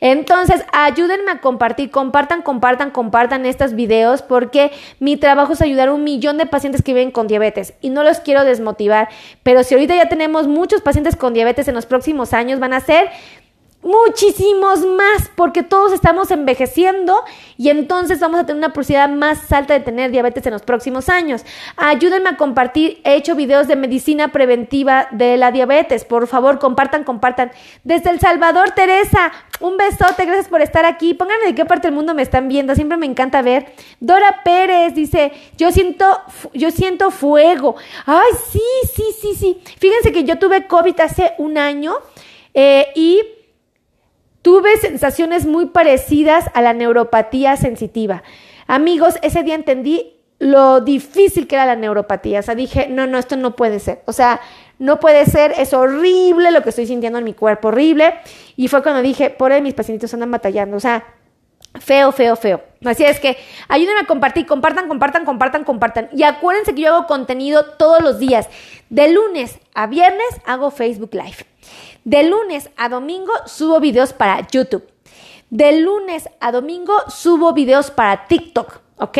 Entonces, 0.00 0.64
ayúdenme 0.72 1.30
a 1.30 1.40
compartir, 1.40 1.90
compartan, 1.90 2.42
compartan, 2.42 2.90
compartan 2.90 3.46
estos 3.46 3.74
videos 3.74 4.20
porque 4.20 4.70
mi 4.98 5.16
trabajo 5.16 5.54
es 5.54 5.62
ayudar 5.62 5.88
a 5.88 5.94
un 5.94 6.04
millón 6.04 6.36
de 6.36 6.46
pacientes 6.46 6.82
que 6.82 6.92
viven 6.92 7.10
con 7.10 7.26
diabetes 7.26 7.74
y 7.80 7.88
no 7.88 8.02
los 8.02 8.20
quiero 8.20 8.44
desmotivar, 8.44 9.08
pero 9.42 9.62
si 9.62 9.74
ahorita 9.74 9.94
ya 9.94 10.08
tenemos 10.08 10.46
muchos 10.46 10.82
pacientes 10.82 11.16
con 11.16 11.32
diabetes 11.32 11.68
en 11.68 11.74
los 11.74 11.86
próximos 11.86 12.34
años, 12.34 12.60
van 12.60 12.74
a 12.74 12.80
ser 12.80 13.08
muchísimos 13.84 14.84
más, 14.84 15.30
porque 15.36 15.62
todos 15.62 15.92
estamos 15.92 16.30
envejeciendo 16.30 17.22
y 17.56 17.68
entonces 17.68 18.18
vamos 18.18 18.40
a 18.40 18.46
tener 18.46 18.58
una 18.58 18.72
posibilidad 18.72 19.08
más 19.08 19.52
alta 19.52 19.74
de 19.74 19.80
tener 19.80 20.10
diabetes 20.10 20.44
en 20.46 20.52
los 20.52 20.62
próximos 20.62 21.08
años. 21.08 21.44
Ayúdenme 21.76 22.30
a 22.30 22.36
compartir, 22.36 23.00
he 23.04 23.14
hecho 23.14 23.36
videos 23.36 23.68
de 23.68 23.76
medicina 23.76 24.32
preventiva 24.32 25.08
de 25.10 25.36
la 25.36 25.52
diabetes, 25.52 26.04
por 26.04 26.26
favor, 26.26 26.58
compartan, 26.58 27.04
compartan. 27.04 27.52
Desde 27.84 28.10
El 28.10 28.20
Salvador, 28.20 28.70
Teresa, 28.72 29.32
un 29.60 29.76
besote, 29.76 30.24
gracias 30.24 30.48
por 30.48 30.62
estar 30.62 30.86
aquí. 30.86 31.14
Pónganme 31.14 31.46
de 31.46 31.54
qué 31.54 31.64
parte 31.64 31.88
del 31.88 31.94
mundo 31.94 32.14
me 32.14 32.22
están 32.22 32.48
viendo, 32.48 32.74
siempre 32.74 32.96
me 32.96 33.06
encanta 33.06 33.42
ver. 33.42 33.74
Dora 34.00 34.42
Pérez 34.44 34.94
dice, 34.94 35.32
yo 35.58 35.70
siento, 35.70 36.06
yo 36.54 36.70
siento 36.70 37.10
fuego. 37.10 37.76
Ay, 38.06 38.32
sí, 38.50 38.60
sí, 38.94 39.04
sí, 39.20 39.34
sí. 39.34 39.60
Fíjense 39.78 40.10
que 40.10 40.24
yo 40.24 40.38
tuve 40.38 40.66
COVID 40.66 40.98
hace 41.00 41.34
un 41.38 41.58
año 41.58 41.94
eh, 42.54 42.88
y 42.94 43.20
Tuve 44.44 44.76
sensaciones 44.76 45.46
muy 45.46 45.64
parecidas 45.64 46.50
a 46.52 46.60
la 46.60 46.74
neuropatía 46.74 47.56
sensitiva. 47.56 48.22
Amigos, 48.66 49.14
ese 49.22 49.42
día 49.42 49.54
entendí 49.54 50.18
lo 50.38 50.82
difícil 50.82 51.46
que 51.46 51.54
era 51.54 51.64
la 51.64 51.76
neuropatía. 51.76 52.40
O 52.40 52.42
sea, 52.42 52.54
dije, 52.54 52.88
no, 52.90 53.06
no, 53.06 53.16
esto 53.16 53.38
no 53.38 53.56
puede 53.56 53.80
ser. 53.80 54.02
O 54.04 54.12
sea, 54.12 54.42
no 54.78 55.00
puede 55.00 55.24
ser, 55.24 55.54
es 55.56 55.72
horrible 55.72 56.50
lo 56.50 56.62
que 56.62 56.68
estoy 56.68 56.86
sintiendo 56.86 57.18
en 57.18 57.24
mi 57.24 57.32
cuerpo, 57.32 57.68
horrible. 57.68 58.16
Y 58.54 58.68
fue 58.68 58.82
cuando 58.82 59.00
dije, 59.00 59.30
por 59.30 59.50
ahí 59.50 59.62
mis 59.62 59.72
pacientitos 59.72 60.12
andan 60.12 60.30
batallando. 60.30 60.76
O 60.76 60.80
sea, 60.80 61.06
feo, 61.80 62.12
feo, 62.12 62.36
feo. 62.36 62.62
Así 62.84 63.02
es 63.02 63.20
que 63.20 63.38
ayúdenme 63.68 64.00
a 64.00 64.06
compartir, 64.06 64.44
compartan, 64.44 64.88
compartan, 64.88 65.24
compartan, 65.24 65.64
compartan. 65.64 66.10
Y 66.12 66.22
acuérdense 66.22 66.74
que 66.74 66.82
yo 66.82 66.94
hago 66.94 67.06
contenido 67.06 67.64
todos 67.78 68.02
los 68.02 68.18
días. 68.18 68.50
De 68.90 69.10
lunes 69.10 69.58
a 69.72 69.86
viernes 69.86 70.28
hago 70.44 70.70
Facebook 70.70 71.14
Live. 71.14 71.46
De 72.04 72.22
lunes 72.22 72.70
a 72.76 72.90
domingo 72.90 73.32
subo 73.46 73.80
videos 73.80 74.12
para 74.12 74.46
YouTube. 74.46 74.86
De 75.48 75.80
lunes 75.80 76.28
a 76.38 76.52
domingo 76.52 76.92
subo 77.08 77.54
videos 77.54 77.90
para 77.90 78.26
TikTok, 78.26 78.80
¿ok? 78.98 79.18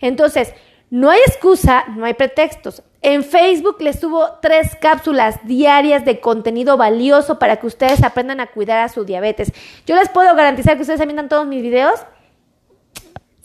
Entonces, 0.00 0.54
no 0.88 1.10
hay 1.10 1.20
excusa, 1.26 1.84
no 1.88 2.06
hay 2.06 2.14
pretextos. 2.14 2.82
En 3.02 3.24
Facebook 3.24 3.76
les 3.80 3.98
subo 4.00 4.38
tres 4.40 4.76
cápsulas 4.80 5.40
diarias 5.44 6.04
de 6.04 6.20
contenido 6.20 6.76
valioso 6.76 7.38
para 7.38 7.56
que 7.56 7.66
ustedes 7.66 8.02
aprendan 8.02 8.40
a 8.40 8.46
cuidar 8.46 8.78
a 8.78 8.88
su 8.88 9.04
diabetes. 9.04 9.52
Yo 9.86 9.96
les 9.96 10.08
puedo 10.08 10.34
garantizar 10.34 10.76
que 10.76 10.82
ustedes 10.82 11.06
miran 11.06 11.28
todos 11.28 11.46
mis 11.46 11.62
videos 11.62 12.00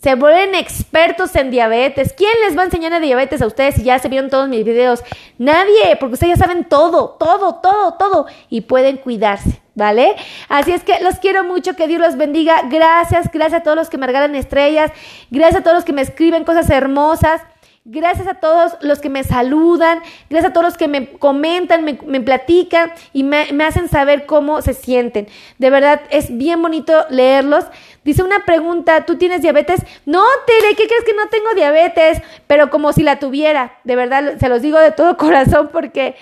se 0.08 0.16
vuelven 0.16 0.56
expertos 0.56 1.36
en 1.36 1.52
diabetes. 1.52 2.14
¿Quién 2.14 2.32
les 2.46 2.58
va 2.58 2.62
a 2.62 2.66
enseñar 2.66 2.94
a 2.94 3.02
diabetes 3.02 3.42
a 3.42 3.46
ustedes 3.46 3.76
si 3.76 3.84
ya 3.84 4.00
se 4.00 4.08
vieron 4.08 4.30
todos 4.30 4.48
mis 4.48 4.64
videos? 4.64 5.04
Nadie, 5.38 5.98
porque 6.00 6.14
ustedes 6.14 6.40
ya 6.40 6.46
saben 6.46 6.64
todo, 6.64 7.18
todo, 7.20 7.56
todo, 7.56 7.96
todo 7.96 8.26
y 8.50 8.62
pueden 8.62 8.96
cuidarse. 8.96 9.60
¿Vale? 9.76 10.16
Así 10.48 10.72
es 10.72 10.86
que 10.86 11.02
los 11.02 11.16
quiero 11.16 11.44
mucho, 11.44 11.76
que 11.76 11.90
Dios 11.90 12.00
los 12.00 12.16
bendiga. 12.16 12.62
Gracias, 12.70 13.30
gracias 13.34 13.60
a 13.60 13.64
todos 13.64 13.76
los 13.76 13.90
que 13.90 13.98
me 13.98 14.08
regalan 14.08 14.34
estrellas, 14.34 14.94
gracias 15.30 15.60
a 15.60 15.64
todos 15.64 15.76
los 15.76 15.84
que 15.84 15.92
me 15.92 16.04
escriben 16.04 16.46
cosas 16.46 16.70
hermosas. 16.70 17.42
Gracias 17.90 18.28
a 18.28 18.34
todos 18.34 18.74
los 18.82 19.00
que 19.00 19.10
me 19.10 19.24
saludan, 19.24 20.00
gracias 20.30 20.52
a 20.52 20.54
todos 20.54 20.66
los 20.66 20.78
que 20.78 20.90
me 20.90 21.08
comentan, 21.08 21.86
me, 21.86 22.20
platican 22.20 22.92
y 23.14 23.24
me, 23.24 23.54
me, 23.54 23.64
hacen 23.64 23.88
saber 23.88 24.26
cómo 24.26 24.62
se 24.62 24.74
sienten. 24.74 25.30
De 25.58 25.70
verdad, 25.70 26.02
es 26.10 26.38
bien 26.38 26.62
bonito 26.62 27.06
leerlos. 27.10 27.64
Dice 28.08 28.24
una 28.24 28.46
pregunta, 28.46 29.06
¿tú 29.06 29.18
tienes 29.18 29.42
diabetes? 29.42 29.82
No, 30.06 30.24
Tere, 30.46 30.78
¿qué 30.78 30.88
crees 30.88 31.04
que 31.04 31.14
no 31.14 31.28
tengo 31.28 31.54
diabetes? 31.54 32.22
Pero 32.48 32.70
como 32.70 32.94
si 32.94 33.04
la 33.04 33.20
tuviera. 33.20 33.80
De 33.84 33.98
verdad, 33.98 34.38
se 34.40 34.48
los 34.48 34.62
digo 34.62 34.80
de 34.80 34.92
todo 34.92 35.18
corazón 35.18 35.72
porque 35.74 36.16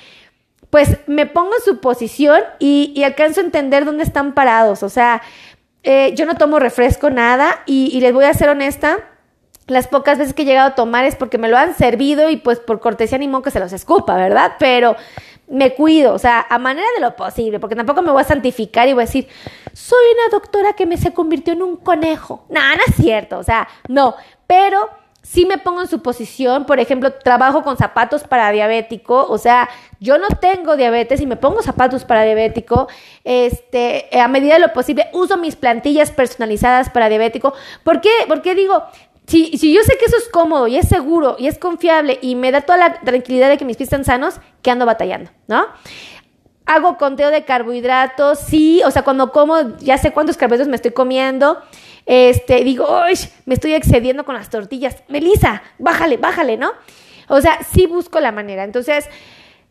pues 0.72 0.98
me 1.06 1.28
pongo 1.28 1.52
en 1.56 1.64
su 1.64 1.82
posición 1.82 2.42
y, 2.58 3.04
alcanzo 3.04 3.42
a 3.42 3.44
entender 3.44 3.86
dónde 3.86 4.04
están 4.04 4.34
parados. 4.34 4.82
O 4.82 4.90
sea, 4.90 5.22
eh, 5.84 6.16
yo 6.16 6.26
no 6.26 6.34
tomo 6.34 6.58
refresco, 6.58 7.12
nada, 7.12 7.62
y, 7.68 8.00
les 8.00 8.12
voy 8.12 8.26
a 8.26 8.34
ser 8.34 8.50
honesta. 8.50 8.98
Las 9.68 9.88
pocas 9.88 10.18
veces 10.18 10.34
que 10.34 10.42
he 10.42 10.46
llegado 10.46 10.70
a 10.70 10.76
tomar 10.76 11.06
es 11.06 11.16
porque 11.16 11.38
me 11.38 11.50
lo 11.50 11.58
han 11.58 11.76
servido 11.76 12.32
y 12.32 12.38
pues 12.38 12.58
por 12.58 12.80
cortesía 12.80 13.20
ni 13.20 13.28
modo 13.28 13.44
que 13.44 13.52
se 13.52 13.60
los 13.60 13.74
escupa, 13.74 14.16
¿verdad? 14.16 14.54
Pero 14.58 14.96
me 15.48 15.74
cuido, 15.74 16.14
o 16.14 16.20
sea, 16.20 16.46
a 16.50 16.58
manera 16.58 16.88
de 16.96 17.02
lo 17.02 17.16
posible, 17.16 17.60
porque 17.60 17.76
tampoco 17.76 18.02
me 18.02 18.12
voy 18.12 18.22
a 18.22 18.26
santificar 18.26 18.88
y 18.88 18.94
voy 18.94 19.04
a 19.04 19.06
decir, 19.06 19.28
soy 19.74 20.04
una 20.14 20.38
doctora 20.38 20.74
que 20.74 20.86
me 20.86 20.98
se 20.98 21.14
convirtió 21.14 21.54
en 21.54 21.62
un 21.62 21.78
conejo. 21.78 22.46
No, 22.50 22.60
no 22.60 22.82
es 22.88 22.96
cierto, 22.96 23.38
o 23.38 23.44
sea, 23.44 23.68
no, 23.88 24.16
pero 24.48 24.90
si 25.26 25.48
me 25.48 25.58
pongo 25.58 25.82
en 25.82 25.88
su 25.88 26.04
posición, 26.04 26.66
por 26.66 26.80
ejemplo, 26.80 27.12
trabajo 27.12 27.64
con 27.64 27.78
zapatos 27.78 28.24
para 28.24 28.52
diabético, 28.52 29.26
o 29.28 29.40
sea, 29.40 29.70
yo 30.00 30.20
no 30.20 30.28
tengo 30.40 30.78
diabetes 30.78 31.20
y 31.20 31.26
me 31.26 31.36
pongo 31.36 31.64
zapatos 31.64 32.06
para 32.06 32.24
diabético, 32.24 32.88
este, 33.24 34.08
a 34.20 34.28
medida 34.28 34.54
de 34.54 34.60
lo 34.60 34.72
posible 34.72 35.10
uso 35.14 35.38
mis 35.38 35.56
plantillas 35.56 36.12
personalizadas 36.12 36.92
para 36.92 37.10
diabético. 37.10 37.56
¿Por 37.84 38.02
qué? 38.02 38.12
Porque 38.28 38.54
digo, 38.54 38.84
si, 39.28 39.58
si 39.58 39.74
yo 39.74 39.82
sé 39.84 39.98
que 39.98 40.06
eso 40.06 40.18
es 40.18 40.30
cómodo 40.30 40.68
y 40.68 40.78
es 40.78 40.88
seguro 40.88 41.36
y 41.40 41.48
es 41.48 41.58
confiable 41.58 42.20
y 42.22 42.36
me 42.36 42.52
da 42.52 42.62
toda 42.62 42.78
la 42.78 42.94
tranquilidad 43.02 43.50
de 43.50 43.58
que 43.58 43.66
mis 43.66 43.78
pies 43.78 43.88
están 43.88 44.06
sanos, 44.06 44.36
que 44.62 44.72
ando 44.72 44.86
batallando, 44.86 45.32
¿no? 45.48 45.66
Hago 46.66 46.98
conteo 46.98 47.30
de 47.30 47.44
carbohidratos, 47.46 48.40
sí, 48.40 48.82
o 48.86 48.92
sea, 48.92 49.04
cuando 49.04 49.32
como 49.32 49.78
ya 49.78 49.98
sé 49.98 50.12
cuántos 50.12 50.38
carbohidratos 50.38 50.70
me 50.70 50.76
estoy 50.76 50.92
comiendo 50.92 51.60
este, 52.06 52.64
digo, 52.64 52.86
¡Uy! 53.08 53.18
me 53.46 53.56
estoy 53.56 53.74
excediendo 53.74 54.26
con 54.26 54.36
las 54.36 54.50
tortillas. 54.50 55.04
Melissa, 55.08 55.64
bájale, 55.80 56.18
bájale, 56.18 56.58
¿no? 56.58 56.72
O 57.28 57.42
sea, 57.42 57.60
sí 57.74 57.88
busco 57.88 58.20
la 58.20 58.32
manera. 58.32 58.64
Entonces, 58.64 59.10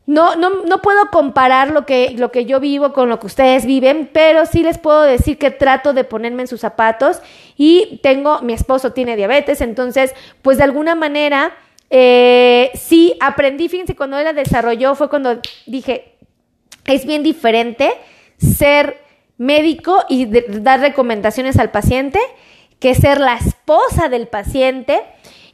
no, 0.07 0.37
no, 0.37 0.65
no 0.65 0.83
puedo 0.83 1.11
comparar 1.11 1.71
lo 1.71 1.87
que, 1.87 2.15
lo 2.17 2.31
que 2.31 2.45
yo 2.45 2.61
vivo 2.61 2.93
con 2.93 3.09
lo 3.09 3.19
que 3.19 3.27
ustedes 3.27 3.65
viven, 3.65 4.11
pero 4.13 4.45
sí 4.45 4.63
les 4.63 4.79
puedo 4.79 5.03
decir 5.03 5.39
que 5.39 5.51
trato 5.51 5.95
de 5.95 6.05
ponerme 6.05 6.43
en 6.43 6.49
sus 6.49 6.61
zapatos 6.61 7.21
y 7.57 8.01
tengo, 8.03 8.43
mi 8.43 8.53
esposo 8.53 8.93
tiene 8.93 9.17
diabetes, 9.17 9.61
entonces, 9.61 10.15
pues 10.43 10.59
de 10.59 10.65
alguna 10.65 10.95
manera, 10.95 11.55
eh, 11.89 12.71
sí 12.75 13.17
aprendí, 13.21 13.69
fíjense, 13.69 13.97
cuando 13.97 14.19
él 14.19 14.25
la 14.25 14.33
desarrolló 14.33 14.95
fue 14.95 15.09
cuando 15.09 15.41
dije, 15.67 16.17
es 16.87 17.07
bien 17.07 17.23
diferente 17.23 17.93
ser 18.39 18.99
médico 19.39 20.05
y 20.09 20.27
dar 20.27 20.81
recomendaciones 20.81 21.59
al 21.59 21.71
paciente 21.71 22.21
que 22.79 22.95
ser 22.95 23.21
la 23.21 23.37
esposa 23.37 24.09
del 24.09 24.29
paciente. 24.29 25.01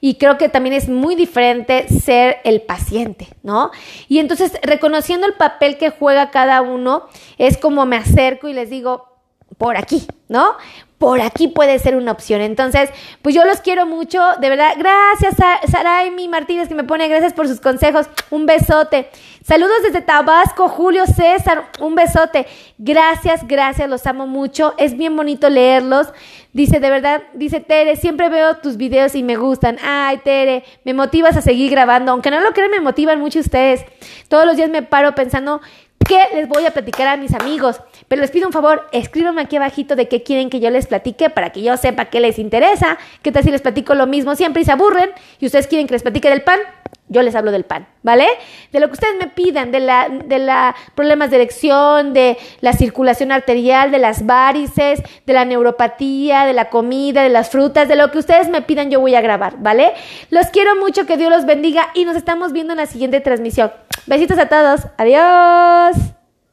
Y 0.01 0.15
creo 0.15 0.39
que 0.39 0.49
también 0.49 0.75
es 0.75 0.89
muy 0.89 1.15
diferente 1.15 1.89
ser 1.89 2.39
el 2.45 2.63
paciente, 2.63 3.29
¿no? 3.43 3.71
Y 4.09 4.19
entonces, 4.19 4.53
reconociendo 4.63 5.27
el 5.27 5.35
papel 5.35 5.77
que 5.77 5.91
juega 5.91 6.31
cada 6.31 6.63
uno, 6.63 7.05
es 7.39 7.59
como 7.59 7.85
me 7.85 7.97
acerco 7.97 8.49
y 8.49 8.55
les 8.55 8.71
digo, 8.71 9.10
por 9.59 9.77
aquí, 9.77 10.07
¿no? 10.29 10.57
por 11.01 11.23
aquí 11.23 11.49
puede 11.49 11.79
ser 11.79 11.97
una 11.97 12.13
opción. 12.13 12.43
Entonces, 12.43 12.91
pues 13.23 13.35
yo 13.35 13.47
los 13.47 13.63
quiero 13.63 13.87
mucho, 13.87 14.23
de 14.39 14.51
verdad. 14.51 14.73
Gracias 14.77 15.35
a 15.41 15.67
Saraimi 15.67 16.29
Martínez 16.29 16.69
que 16.69 16.75
me 16.75 16.85
pone, 16.85 17.09
gracias 17.09 17.33
por 17.33 17.49
sus 17.49 17.59
consejos. 17.59 18.07
Un 18.29 18.45
besote. 18.45 19.09
Saludos 19.43 19.83
desde 19.83 20.03
Tabasco, 20.03 20.69
Julio 20.69 21.07
César, 21.07 21.71
un 21.81 21.95
besote. 21.95 22.47
Gracias, 22.77 23.49
gracias, 23.49 23.89
los 23.89 24.07
amo 24.07 24.27
mucho. 24.27 24.75
Es 24.77 24.95
bien 24.95 25.17
bonito 25.17 25.49
leerlos. 25.49 26.09
Dice, 26.53 26.81
de 26.81 26.91
verdad, 26.91 27.23
dice 27.33 27.61
Tere, 27.61 27.97
siempre 27.97 28.29
veo 28.29 28.59
tus 28.59 28.77
videos 28.77 29.15
y 29.15 29.23
me 29.23 29.37
gustan. 29.37 29.79
Ay, 29.83 30.19
Tere, 30.19 30.65
me 30.85 30.93
motivas 30.93 31.35
a 31.35 31.41
seguir 31.41 31.71
grabando. 31.71 32.13
Aunque 32.13 32.31
no 32.31 32.41
lo 32.41 32.53
crean, 32.53 32.73
me 32.73 32.81
motivan 32.81 33.21
mucho 33.21 33.39
ustedes. 33.39 33.87
Todos 34.29 34.45
los 34.45 34.55
días 34.55 34.69
me 34.69 34.83
paro 34.83 35.15
pensando 35.15 35.63
qué 36.11 36.35
les 36.35 36.49
voy 36.49 36.67
a 36.67 36.73
platicar 36.73 37.07
a 37.07 37.17
mis 37.17 37.33
amigos. 37.35 37.81
Pero 38.09 38.21
les 38.21 38.33
pido 38.33 38.49
un 38.49 38.53
favor, 38.53 38.89
escríbanme 38.91 39.43
aquí 39.43 39.55
abajito 39.55 39.95
de 39.95 40.09
qué 40.09 40.25
quieren 40.25 40.51
que 40.51 40.59
yo 40.59 40.69
les 40.69 40.89
platique 40.89 41.31
para 41.31 41.51
que 41.51 41.63
yo 41.63 41.77
sepa 41.77 42.07
qué 42.07 42.19
les 42.19 42.41
interesa. 42.41 42.99
¿Qué 43.23 43.31
tal 43.31 43.45
si 43.45 43.53
les 43.53 43.63
platico 43.63 43.95
lo 43.95 44.09
mismo 44.09 44.35
siempre 44.35 44.63
y 44.63 44.65
se 44.65 44.73
aburren? 44.73 45.11
Y 45.39 45.47
ustedes 45.47 45.69
quieren 45.69 45.87
que 45.87 45.93
les 45.95 46.03
platique 46.03 46.29
del 46.29 46.43
pan, 46.43 46.59
yo 47.11 47.23
les 47.23 47.35
hablo 47.35 47.51
del 47.51 47.65
pan, 47.65 47.87
¿vale? 48.03 48.27
De 48.73 48.81
lo 48.81 48.87
que 48.87 48.95
ustedes 48.95 49.17
me 49.19 49.27
pidan, 49.27 49.73
de 49.73 49.81
la, 49.81 50.09
de 50.09 50.39
la 50.39 50.75
problemas 50.95 51.31
de 51.31 51.37
erección, 51.37 52.15
de 52.15 52.39
la 52.61 52.73
circulación 52.73 53.33
arterial, 53.33 53.91
de 53.91 53.99
las 53.99 54.25
varices, 54.25 55.03
de 55.27 55.33
la 55.33 55.45
neuropatía, 55.45 56.47
de 56.47 56.53
la 56.55 56.71
comida, 56.71 57.23
de 57.23 57.29
las 57.29 57.51
frutas, 57.51 57.89
de 57.89 57.97
lo 57.97 58.11
que 58.11 58.19
ustedes 58.19 58.49
me 58.49 58.63
pidan, 58.63 58.91
yo 58.91 59.01
voy 59.01 59.17
a 59.17 59.21
grabar, 59.21 59.55
¿vale? 59.59 59.93
Los 60.31 60.47
quiero 60.47 60.77
mucho, 60.77 61.05
que 61.05 61.17
Dios 61.17 61.31
los 61.31 61.45
bendiga 61.45 61.89
y 61.95 62.05
nos 62.05 62.17
estamos 62.17 62.53
viendo 62.53 62.73
en 62.73 62.79
la 62.79 62.87
siguiente 62.87 63.21
transmisión. 63.21 63.73
Besitos 64.07 64.39
a 64.39 64.47
todos, 64.47 64.87
adiós. 64.97 66.20